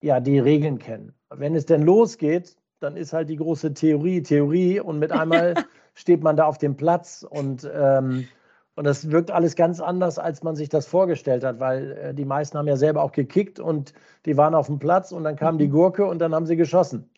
[0.00, 1.14] ja, die Regeln kennen.
[1.30, 5.54] Wenn es denn losgeht, dann ist halt die große Theorie Theorie und mit einmal
[5.98, 8.28] steht man da auf dem Platz und ähm,
[8.76, 12.24] und das wirkt alles ganz anders, als man sich das vorgestellt hat, weil äh, die
[12.24, 13.92] meisten haben ja selber auch gekickt und
[14.24, 15.72] die waren auf dem Platz und dann kam die mhm.
[15.72, 17.10] Gurke und dann haben sie geschossen.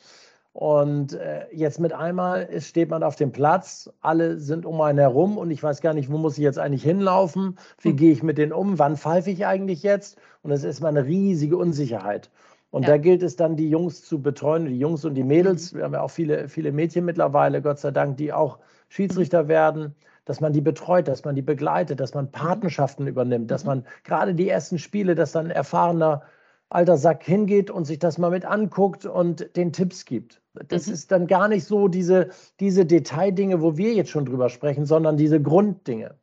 [0.54, 4.98] Und äh, jetzt mit einmal ist, steht man auf dem Platz, alle sind um einen
[4.98, 7.96] herum und ich weiß gar nicht, wo muss ich jetzt eigentlich hinlaufen, wie mhm.
[7.96, 10.16] gehe ich mit denen um, wann pfeife ich eigentlich jetzt?
[10.42, 12.30] Und es ist mal eine riesige Unsicherheit.
[12.70, 12.90] Und ja.
[12.90, 15.72] da gilt es dann, die Jungs zu betreuen, die Jungs und die Mädels.
[15.72, 15.78] Mhm.
[15.78, 19.94] Wir haben ja auch viele, viele Mädchen mittlerweile, Gott sei Dank, die auch Schiedsrichter werden
[20.30, 22.30] dass man die betreut, dass man die begleitet, dass man mhm.
[22.30, 23.68] Patenschaften übernimmt, dass mhm.
[23.68, 26.22] man gerade die ersten Spiele, dass dann ein erfahrener
[26.68, 30.40] alter Sack hingeht und sich das mal mit anguckt und den Tipps gibt.
[30.68, 30.92] Das mhm.
[30.92, 32.28] ist dann gar nicht so diese,
[32.61, 36.14] diese Detaildinge, wo wir jetzt schon drüber sprechen, sondern diese Grunddinge.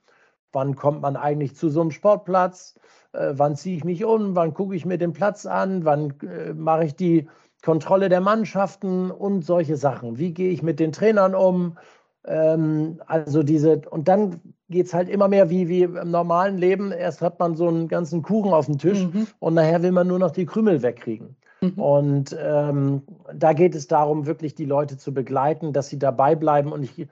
[0.54, 2.80] Wann kommt man eigentlich zu so einem Sportplatz?
[3.18, 4.36] Äh, wann ziehe ich mich um?
[4.36, 5.86] Wann gucke ich mir den Platz an?
[5.86, 7.28] Wann äh, mache ich die
[7.64, 10.18] Kontrolle der Mannschaften und solche Sachen?
[10.18, 11.78] Wie gehe ich mit den Trainern um?
[12.26, 16.92] Ähm, also diese, und dann geht es halt immer mehr wie, wie im normalen Leben.
[16.92, 19.28] Erst hat man so einen ganzen Kuchen auf dem Tisch mhm.
[19.40, 21.36] und nachher will man nur noch die Krümel wegkriegen.
[21.62, 21.74] Mhm.
[21.82, 23.02] Und ähm,
[23.34, 27.08] da geht es darum, wirklich die Leute zu begleiten, dass sie dabei bleiben und ich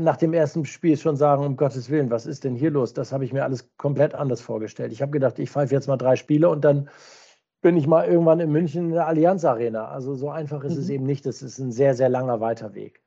[0.00, 2.92] nach dem ersten Spiel schon sagen, um Gottes Willen, was ist denn hier los?
[2.92, 4.92] Das habe ich mir alles komplett anders vorgestellt.
[4.92, 6.90] Ich habe gedacht, ich pfeife jetzt mal drei Spiele und dann
[7.62, 9.88] bin ich mal irgendwann in München in der Allianz Arena.
[9.88, 10.80] Also so einfach ist mhm.
[10.80, 11.24] es eben nicht.
[11.24, 13.02] Das ist ein sehr, sehr langer weiter Weg.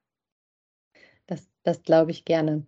[1.28, 2.66] Das, das glaube ich gerne.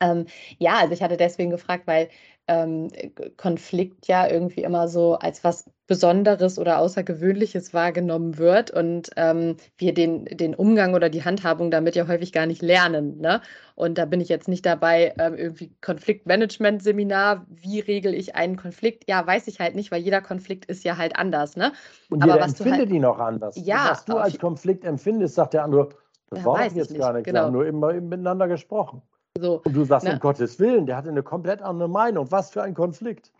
[0.00, 0.26] Ähm,
[0.58, 2.08] ja, also ich hatte deswegen gefragt, weil
[2.48, 2.88] ähm,
[3.36, 9.94] Konflikt ja irgendwie immer so als was Besonderes oder Außergewöhnliches wahrgenommen wird und ähm, wir
[9.94, 13.18] den, den Umgang oder die Handhabung damit ja häufig gar nicht lernen.
[13.20, 13.40] Ne?
[13.74, 19.08] Und da bin ich jetzt nicht dabei, ähm, irgendwie Konfliktmanagement-Seminar, wie regel ich einen Konflikt?
[19.08, 21.56] Ja, weiß ich halt nicht, weil jeder Konflikt ist ja halt anders.
[21.56, 21.72] Ne?
[22.10, 23.56] Und jeder Aber was empfindet halt, ihn auch anders.
[23.56, 25.88] Ja, was du als Konflikt empfindest, sagt der andere,
[26.28, 26.98] das ja, war jetzt nicht.
[26.98, 27.24] gar nicht.
[27.24, 27.40] Genau.
[27.40, 29.00] Wir haben nur immer miteinander gesprochen.
[29.40, 30.14] So, und du sagst, ne?
[30.14, 32.30] um Gottes Willen, der hatte eine komplett andere Meinung.
[32.30, 33.32] Was für ein Konflikt.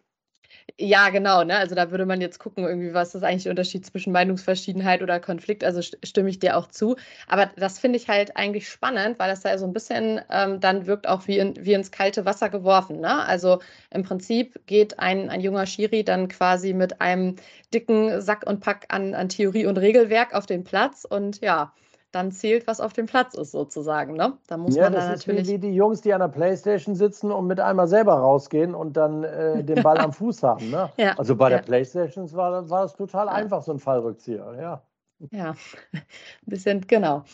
[0.77, 1.45] Ja, genau.
[1.45, 1.57] Ne?
[1.57, 5.19] Also da würde man jetzt gucken, irgendwie, was ist eigentlich der Unterschied zwischen Meinungsverschiedenheit oder
[5.19, 5.65] Konflikt.
[5.65, 6.97] Also stimme ich dir auch zu.
[7.27, 10.87] Aber das finde ich halt eigentlich spannend, weil das da so ein bisschen ähm, dann
[10.87, 13.01] wirkt auch wie, in, wie ins kalte Wasser geworfen.
[13.01, 13.25] Ne?
[13.27, 17.37] Also im Prinzip geht ein, ein junger Schiri dann quasi mit einem
[17.75, 21.73] dicken Sack und Pack an, an Theorie und Regelwerk auf den Platz und ja,
[22.12, 24.14] dann zählt, was auf dem Platz ist, sozusagen.
[24.14, 24.38] Ne?
[24.47, 25.42] Da muss ja, man das dann natürlich.
[25.42, 28.97] Ist wie die Jungs, die an der Playstation sitzen und mit einmal selber rausgehen und
[28.97, 30.71] dann äh, den Ball am Fuß haben.
[30.71, 30.90] Ne?
[30.97, 34.83] Ja, also bei der Playstation war, war das total einfach, so ein Fallrückzieher, ja.
[35.31, 35.55] Ja,
[35.92, 36.03] ein
[36.47, 37.25] bisschen, genau.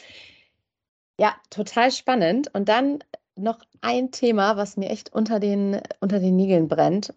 [1.19, 2.53] Ja, total spannend.
[2.55, 3.05] Und dann
[3.37, 7.15] noch ein Thema, was mir echt unter den, unter den Nägeln brennt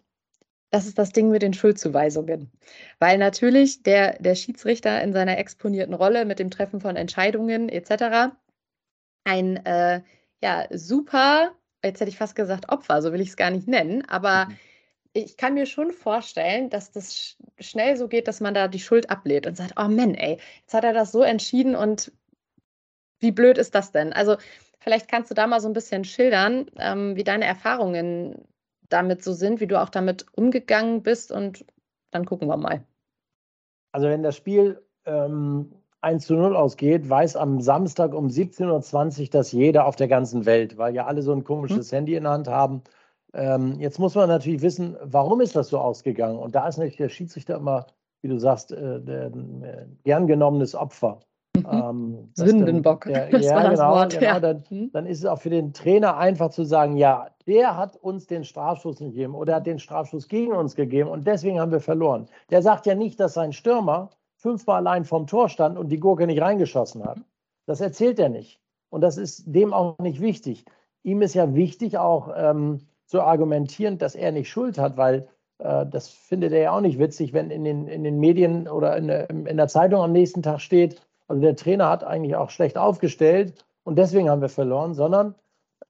[0.70, 2.50] das ist das Ding mit den Schuldzuweisungen.
[2.98, 8.34] Weil natürlich der, der Schiedsrichter in seiner exponierten Rolle mit dem Treffen von Entscheidungen etc.
[9.24, 10.02] ein äh,
[10.42, 11.52] ja, super,
[11.84, 14.56] jetzt hätte ich fast gesagt Opfer, so will ich es gar nicht nennen, aber mhm.
[15.12, 19.10] ich kann mir schon vorstellen, dass das schnell so geht, dass man da die Schuld
[19.10, 22.12] ablehnt und sagt, oh Mann, ey, jetzt hat er das so entschieden und
[23.20, 24.12] Wie blöd ist das denn?
[24.12, 24.36] Also
[24.78, 28.44] vielleicht kannst du da mal so ein bisschen schildern, ähm, wie deine Erfahrungen
[28.88, 31.64] damit so sind, wie du auch damit umgegangen bist und
[32.10, 32.84] dann gucken wir mal.
[33.92, 39.28] Also wenn das Spiel ähm, 1 zu 0 ausgeht, weiß am Samstag um 17.20 Uhr
[39.30, 41.96] das jeder auf der ganzen Welt, weil ja alle so ein komisches mhm.
[41.96, 42.82] Handy in der Hand haben.
[43.34, 46.38] Ähm, jetzt muss man natürlich wissen, warum ist das so ausgegangen?
[46.38, 47.86] Und da ist natürlich der Schiedsrichter immer,
[48.22, 51.20] wie du sagst, äh, der, äh, gern genommenes Opfer.
[51.70, 54.12] Ähm, Sündenbock, der, das ja, war das genau, Wort.
[54.18, 54.40] Genau, ja.
[54.40, 54.90] dann, mhm.
[54.92, 58.44] dann, ist es auch für den Trainer einfach zu sagen, ja, der hat uns den
[58.44, 62.26] Strafschuss nicht gegeben oder hat den Strafschuss gegen uns gegeben und deswegen haben wir verloren.
[62.50, 66.26] Der sagt ja nicht, dass sein Stürmer fünfmal allein vom Tor stand und die Gurke
[66.26, 67.18] nicht reingeschossen hat.
[67.66, 68.60] Das erzählt er nicht.
[68.90, 70.64] Und das ist dem auch nicht wichtig.
[71.02, 75.86] Ihm ist ja wichtig auch ähm, zu argumentieren, dass er nicht Schuld hat, weil äh,
[75.86, 79.08] das findet er ja auch nicht witzig, wenn in den, in den Medien oder in
[79.08, 83.64] in der Zeitung am nächsten Tag steht, also der Trainer hat eigentlich auch schlecht aufgestellt
[83.84, 85.34] und deswegen haben wir verloren, sondern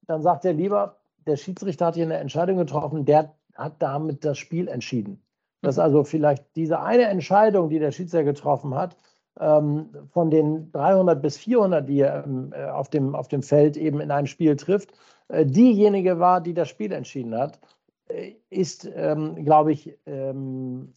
[0.06, 0.96] dann sagt er lieber,
[1.26, 5.22] der Schiedsrichter hat hier eine Entscheidung getroffen, der hat damit das Spiel entschieden.
[5.62, 5.82] Dass mhm.
[5.82, 8.96] also vielleicht diese eine Entscheidung, die der Schiedsrichter getroffen hat,
[9.40, 13.76] ähm, von den 300 bis 400, die er ähm, äh, auf, dem, auf dem Feld
[13.76, 14.92] eben in einem Spiel trifft,
[15.28, 17.60] äh, diejenige war, die das Spiel entschieden hat,
[18.08, 20.92] äh, ist, ähm, glaube ich, ähm,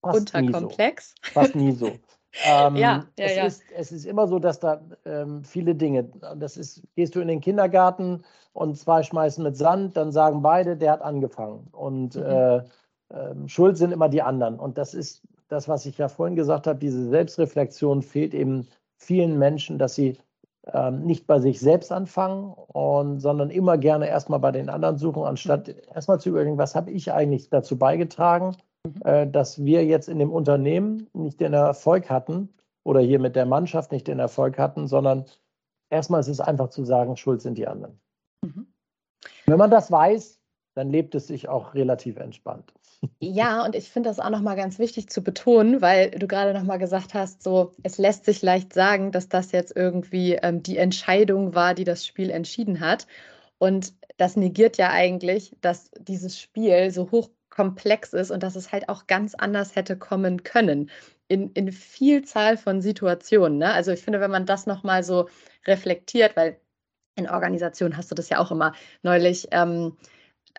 [0.00, 1.14] fast Unterkomplex.
[1.14, 1.32] Nie so.
[1.32, 1.90] Fast nie so.
[2.44, 3.44] Ähm, ja, ja, es, ja.
[3.44, 6.04] Ist, es ist immer so, dass da ähm, viele Dinge,
[6.36, 10.76] das ist, gehst du in den Kindergarten und zwei schmeißen mit Sand, dann sagen beide,
[10.76, 11.68] der hat angefangen.
[11.72, 12.22] Und mhm.
[12.22, 12.62] äh, äh,
[13.46, 14.58] schuld sind immer die anderen.
[14.58, 18.66] Und das ist das, was ich ja vorhin gesagt habe, diese Selbstreflexion fehlt eben
[18.96, 20.18] vielen Menschen, dass sie
[20.72, 25.22] ähm, nicht bei sich selbst anfangen, und, sondern immer gerne erstmal bei den anderen suchen,
[25.24, 25.74] anstatt mhm.
[25.94, 28.56] erstmal zu überlegen, was habe ich eigentlich dazu beigetragen.
[29.04, 32.50] Äh, dass wir jetzt in dem Unternehmen nicht den Erfolg hatten
[32.82, 35.24] oder hier mit der Mannschaft nicht den Erfolg hatten, sondern
[35.90, 37.98] erstmal ist es einfach zu sagen, schuld sind die anderen.
[38.42, 38.66] Mhm.
[39.46, 40.38] Wenn man das weiß,
[40.74, 42.74] dann lebt es sich auch relativ entspannt.
[43.20, 46.78] Ja, und ich finde das auch nochmal ganz wichtig zu betonen, weil du gerade nochmal
[46.78, 51.54] gesagt hast, so, es lässt sich leicht sagen, dass das jetzt irgendwie ähm, die Entscheidung
[51.54, 53.06] war, die das Spiel entschieden hat.
[53.58, 57.10] Und das negiert ja eigentlich, dass dieses Spiel so
[57.54, 60.90] hochkomplex ist und dass es halt auch ganz anders hätte kommen können.
[61.28, 63.58] In, in Vielzahl von Situationen.
[63.58, 63.72] Ne?
[63.72, 65.28] Also ich finde, wenn man das nochmal so
[65.66, 66.58] reflektiert, weil
[67.16, 69.48] in Organisationen hast du das ja auch immer neulich.
[69.50, 69.96] Ähm,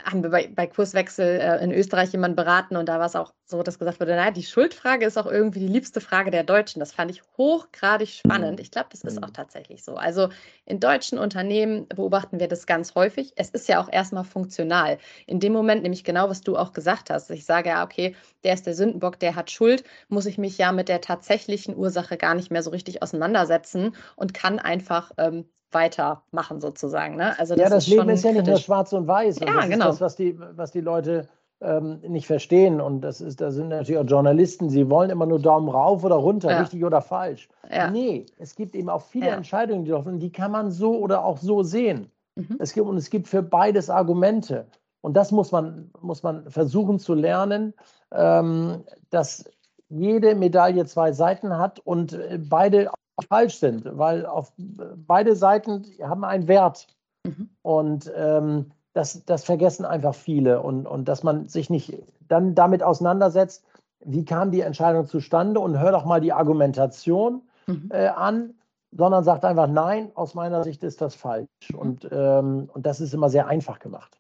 [0.04, 3.34] haben wir bei, bei Kurswechsel äh, in Österreich jemanden beraten und da war es auch
[3.46, 6.80] so, dass gesagt wurde, naja, die Schuldfrage ist auch irgendwie die liebste Frage der Deutschen.
[6.80, 8.60] Das fand ich hochgradig spannend.
[8.60, 9.34] Ich glaube, das ist auch mhm.
[9.34, 9.96] tatsächlich so.
[9.96, 10.30] Also
[10.66, 13.34] in deutschen Unternehmen beobachten wir das ganz häufig.
[13.36, 14.98] Es ist ja auch erstmal funktional.
[15.28, 17.30] In dem Moment, nämlich genau, was du auch gesagt hast.
[17.30, 20.72] Ich sage ja, okay, der ist der Sündenbock, der hat Schuld, muss ich mich ja
[20.72, 26.60] mit der tatsächlichen Ursache gar nicht mehr so richtig auseinandersetzen und kann einfach ähm, weitermachen
[26.60, 27.16] sozusagen.
[27.18, 27.38] Ne?
[27.38, 29.40] Also das ja, das Leben ist ja nicht nur schwarz und weiß.
[29.40, 29.90] Ja, das genau.
[29.90, 31.28] ist das, was die, was die Leute
[31.62, 32.82] ähm, nicht verstehen.
[32.82, 36.16] Und das ist, da sind natürlich auch Journalisten, sie wollen immer nur Daumen rauf oder
[36.16, 36.62] runter, ja.
[36.62, 37.50] richtig oder falsch.
[37.72, 37.92] Ja.
[37.92, 39.36] Nee, es gibt eben auch viele ja.
[39.36, 42.10] Entscheidungen, die, dürfen, die kann man so oder auch so sehen.
[42.36, 42.58] Mhm.
[42.60, 44.66] Es gibt, und es gibt für beides Argumente.
[45.02, 47.74] Und das muss man, muss man versuchen zu lernen,
[48.12, 49.46] ähm, dass
[49.88, 52.90] jede Medaille zwei Seiten hat und äh, beide
[53.30, 56.88] falsch sind, weil auf beide Seiten haben einen Wert.
[57.26, 57.50] Mhm.
[57.62, 60.62] Und ähm, das, das vergessen einfach viele.
[60.62, 63.66] Und, und dass man sich nicht dann damit auseinandersetzt,
[64.06, 67.90] wie kam die Entscheidung zustande und hör doch mal die Argumentation mhm.
[67.92, 68.54] äh, an,
[68.92, 71.48] sondern sagt einfach, nein, aus meiner Sicht ist das falsch.
[71.70, 71.80] Mhm.
[71.80, 74.20] Und, ähm, und das ist immer sehr einfach gemacht.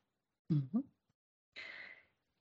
[0.49, 0.83] Mhm.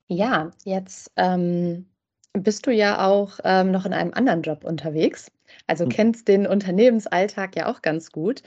[0.08, 1.86] Ja, jetzt ähm,
[2.32, 5.30] bist du ja auch ähm, noch in einem anderen Job unterwegs.
[5.66, 5.90] Also mhm.
[5.90, 8.42] kennst den Unternehmensalltag ja auch ganz gut.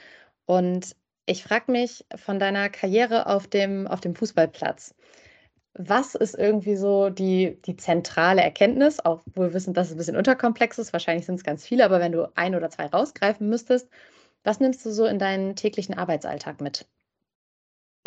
[0.46, 4.96] Und ich frage mich von deiner Karriere auf dem, auf dem Fußballplatz,
[5.78, 9.98] was ist irgendwie so die, die zentrale Erkenntnis, auch wo wir wissen, dass es ein
[9.98, 13.48] bisschen unterkomplex ist, wahrscheinlich sind es ganz viele, aber wenn du ein oder zwei rausgreifen
[13.48, 13.88] müsstest,
[14.44, 16.88] was nimmst du so in deinen täglichen Arbeitsalltag mit?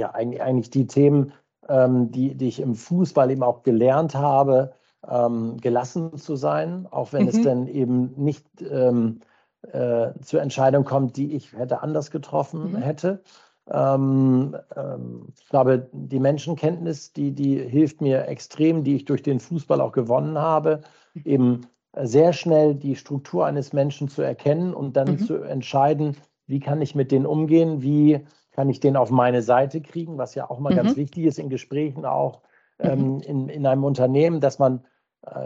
[0.01, 1.33] Ja, eigentlich, die Themen,
[1.69, 4.73] ähm, die, die ich im Fußball eben auch gelernt habe,
[5.09, 7.29] ähm, gelassen zu sein, auch wenn mhm.
[7.29, 9.21] es dann eben nicht ähm,
[9.63, 12.77] äh, zur Entscheidung kommt, die ich hätte anders getroffen mhm.
[12.77, 13.23] hätte.
[13.71, 19.39] Ähm, ähm, ich glaube, die Menschenkenntnis, die, die hilft mir extrem, die ich durch den
[19.39, 20.81] Fußball auch gewonnen habe,
[21.15, 21.23] mhm.
[21.25, 21.61] eben
[21.97, 25.19] sehr schnell die Struktur eines Menschen zu erkennen und dann mhm.
[25.19, 29.81] zu entscheiden, wie kann ich mit denen umgehen, wie kann ich den auf meine Seite
[29.81, 30.97] kriegen, was ja auch mal ganz mhm.
[30.97, 32.43] wichtig ist in Gesprächen auch
[32.79, 33.21] ähm, mhm.
[33.21, 34.85] in, in einem Unternehmen, dass man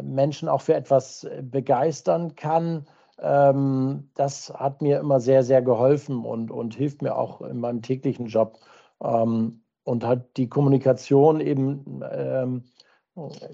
[0.02, 2.86] Menschen auch für etwas äh, begeistern kann,
[3.18, 7.82] ähm, das hat mir immer sehr, sehr geholfen und, und hilft mir auch in meinem
[7.82, 8.58] täglichen Job.
[9.02, 12.64] Ähm, und hat die Kommunikation eben ähm,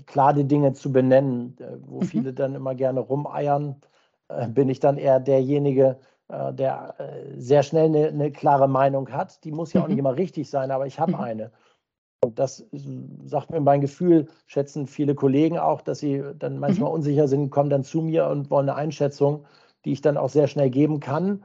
[0.07, 2.05] klar die Dinge zu benennen, äh, wo mhm.
[2.05, 3.77] viele dann immer gerne rumeiern,
[4.29, 5.99] äh, bin ich dann eher derjenige,
[6.29, 9.45] äh, der äh, sehr schnell eine, eine, klare Meinung hat.
[9.45, 10.07] Die muss ja auch nicht mhm.
[10.07, 11.21] immer richtig sein, aber ich habe mhm.
[11.21, 11.53] eine.
[12.23, 12.67] Und das
[13.25, 16.97] sagt mir mein Gefühl, schätzen viele Kollegen auch, dass sie dann manchmal mhm.
[16.97, 19.47] unsicher sind, kommen dann zu mir und wollen eine Einschätzung,
[19.87, 21.43] die ich dann auch sehr schnell geben kann,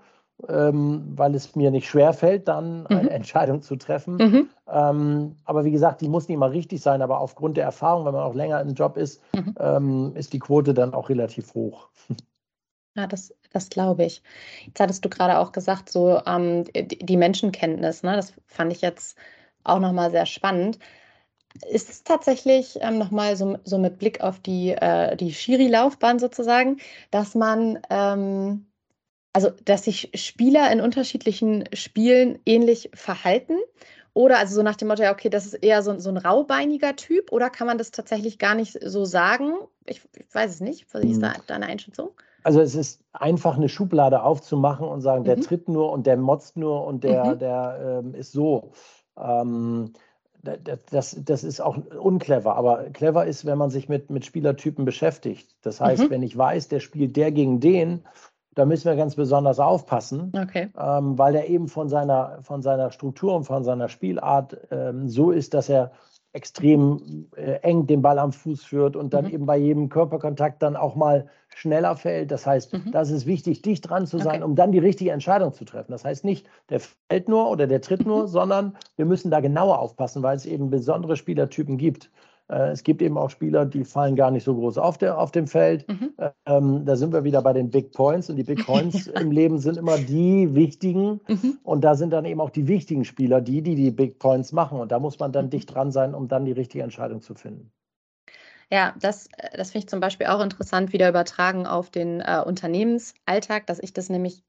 [0.49, 2.87] ähm, weil es mir nicht schwerfällt, dann mhm.
[2.89, 4.17] eine Entscheidung zu treffen.
[4.17, 4.49] Mhm.
[4.67, 8.13] Ähm, aber wie gesagt, die muss nicht immer richtig sein, aber aufgrund der Erfahrung, wenn
[8.13, 9.55] man auch länger im Job ist, mhm.
[9.57, 11.89] ähm, ist die Quote dann auch relativ hoch.
[12.97, 14.23] Ja, das, das glaube ich.
[14.65, 18.15] Jetzt hattest du gerade auch gesagt, so ähm, die Menschenkenntnis, ne?
[18.15, 19.17] das fand ich jetzt
[19.65, 20.79] auch nochmal sehr spannend.
[21.69, 26.77] Ist es tatsächlich ähm, nochmal so, so mit Blick auf die, äh, die Schiri-Laufbahn sozusagen,
[27.11, 28.65] dass man, ähm,
[29.31, 33.57] also dass sich Spieler in unterschiedlichen Spielen ähnlich verhalten?
[34.13, 36.95] Oder also so nach dem Motto, ja, okay, das ist eher so, so ein raubeiniger
[36.95, 39.55] Typ oder kann man das tatsächlich gar nicht so sagen?
[39.85, 40.93] Ich, ich weiß es nicht.
[40.93, 41.41] Was ist da hm.
[41.47, 42.11] deine Einschätzung?
[42.45, 45.25] Also es ist einfach eine Schublade aufzumachen und sagen, mhm.
[45.25, 47.39] der tritt nur und der motzt nur und der, mhm.
[47.39, 48.71] der ähm, ist so.
[49.17, 49.93] Ähm,
[50.91, 55.49] das, das ist auch unclever, aber clever ist, wenn man sich mit, mit Spielertypen beschäftigt.
[55.63, 56.09] Das heißt, mhm.
[56.11, 58.03] wenn ich weiß, der spielt der gegen den,
[58.53, 60.69] da müssen wir ganz besonders aufpassen, okay.
[60.79, 65.31] ähm, weil er eben von seiner, von seiner Struktur und von seiner Spielart ähm, so
[65.31, 65.91] ist, dass er
[66.35, 69.31] extrem äh, eng den Ball am Fuß führt und dann mhm.
[69.31, 72.29] eben bei jedem Körperkontakt dann auch mal schneller fällt.
[72.29, 72.91] Das heißt, mhm.
[72.91, 74.43] das ist wichtig, dicht dran zu sein, okay.
[74.43, 75.93] um dann die richtige Entscheidung zu treffen.
[75.93, 78.27] Das heißt nicht, der fällt nur oder der tritt nur, mhm.
[78.27, 82.11] sondern wir müssen da genauer aufpassen, weil es eben besondere Spielertypen gibt.
[82.47, 85.31] Äh, es gibt eben auch Spieler, die fallen gar nicht so groß auf, der, auf
[85.31, 85.87] dem Feld.
[85.87, 86.13] Mhm.
[86.45, 88.29] Ähm, da sind wir wieder bei den Big Points.
[88.29, 91.21] Und die Big Points im Leben sind immer die wichtigen.
[91.27, 91.59] Mhm.
[91.63, 94.79] Und da sind dann eben auch die wichtigen Spieler, die, die die Big Points machen.
[94.79, 95.51] Und da muss man dann mhm.
[95.51, 97.71] dicht dran sein, um dann die richtige Entscheidung zu finden.
[98.71, 103.67] Ja, das, das finde ich zum Beispiel auch interessant, wieder übertragen auf den äh, Unternehmensalltag,
[103.67, 104.43] dass ich das nämlich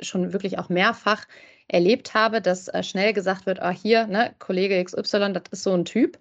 [0.00, 1.26] schon wirklich auch mehrfach
[1.68, 5.72] erlebt habe, dass äh, schnell gesagt wird, oh, hier, ne, Kollege XY, das ist so
[5.72, 6.18] ein Typ.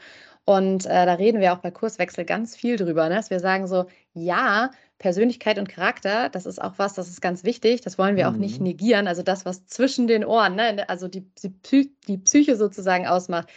[0.50, 3.14] Und äh, da reden wir auch bei Kurswechsel ganz viel drüber, ne?
[3.14, 3.86] dass wir sagen so,
[4.16, 8.28] ja, Persönlichkeit und Charakter, das ist auch was, das ist ganz wichtig, das wollen wir
[8.28, 8.34] mhm.
[8.34, 8.66] auch nicht mhm.
[8.66, 9.08] negieren.
[9.08, 10.90] Also das, was zwischen den Ohren, ne?
[10.90, 13.48] also die, die, die Psyche sozusagen ausmacht,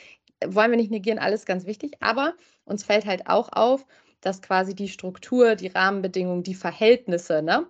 [0.46, 1.96] wollen wir nicht negieren, alles ganz wichtig.
[2.00, 2.34] Aber
[2.66, 3.86] uns fällt halt auch auf,
[4.20, 7.66] dass quasi die Struktur, die Rahmenbedingungen, die Verhältnisse, ne?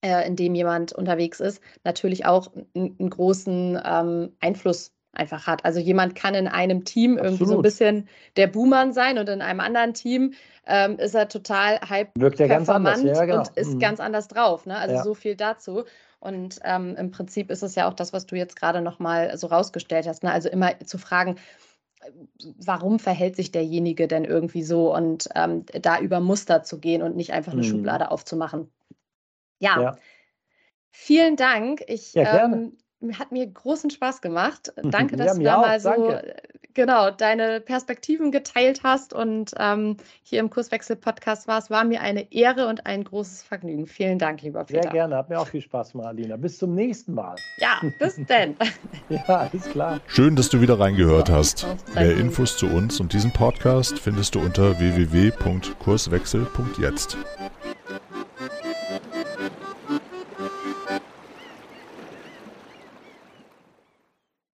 [0.00, 5.64] Äh, in dem jemand unterwegs ist, natürlich auch einen großen ähm, Einfluss einfach hat.
[5.64, 7.26] Also jemand kann in einem Team Absolut.
[7.26, 10.34] irgendwie so ein bisschen der Buhmann sein und in einem anderen Team
[10.66, 13.38] ähm, ist er total hype Wirkt er ganz anders, ja, genau.
[13.38, 13.78] und ist mhm.
[13.78, 14.66] ganz anders drauf.
[14.66, 14.76] Ne?
[14.76, 15.02] Also ja.
[15.02, 15.84] so viel dazu.
[16.20, 19.46] Und ähm, im Prinzip ist es ja auch das, was du jetzt gerade nochmal so
[19.46, 20.24] rausgestellt hast.
[20.24, 20.32] Ne?
[20.32, 21.36] Also immer zu fragen,
[22.58, 27.16] warum verhält sich derjenige denn irgendwie so und ähm, da über Muster zu gehen und
[27.16, 27.66] nicht einfach eine mhm.
[27.66, 28.70] Schublade aufzumachen.
[29.58, 29.80] Ja.
[29.80, 29.98] ja.
[30.90, 31.82] Vielen Dank.
[31.86, 32.76] Ich ja, ähm,
[33.18, 34.72] hat mir großen Spaß gemacht.
[34.82, 36.36] Danke, dass ja, du da mal so Danke.
[36.74, 41.70] genau deine Perspektiven geteilt hast und ähm, hier im Kurswechsel-Podcast warst.
[41.70, 43.86] War mir eine Ehre und ein großes Vergnügen.
[43.86, 44.82] Vielen Dank, lieber Peter.
[44.82, 46.36] Sehr gerne, hat mir auch viel Spaß gemacht, Alina.
[46.36, 47.36] Bis zum nächsten Mal.
[47.58, 48.56] Ja, bis denn.
[49.08, 50.00] ja, alles klar.
[50.06, 51.66] Schön, dass du wieder reingehört hast.
[51.94, 57.16] Mehr Infos zu uns und diesem Podcast findest du unter www.kurswechsel.jetzt.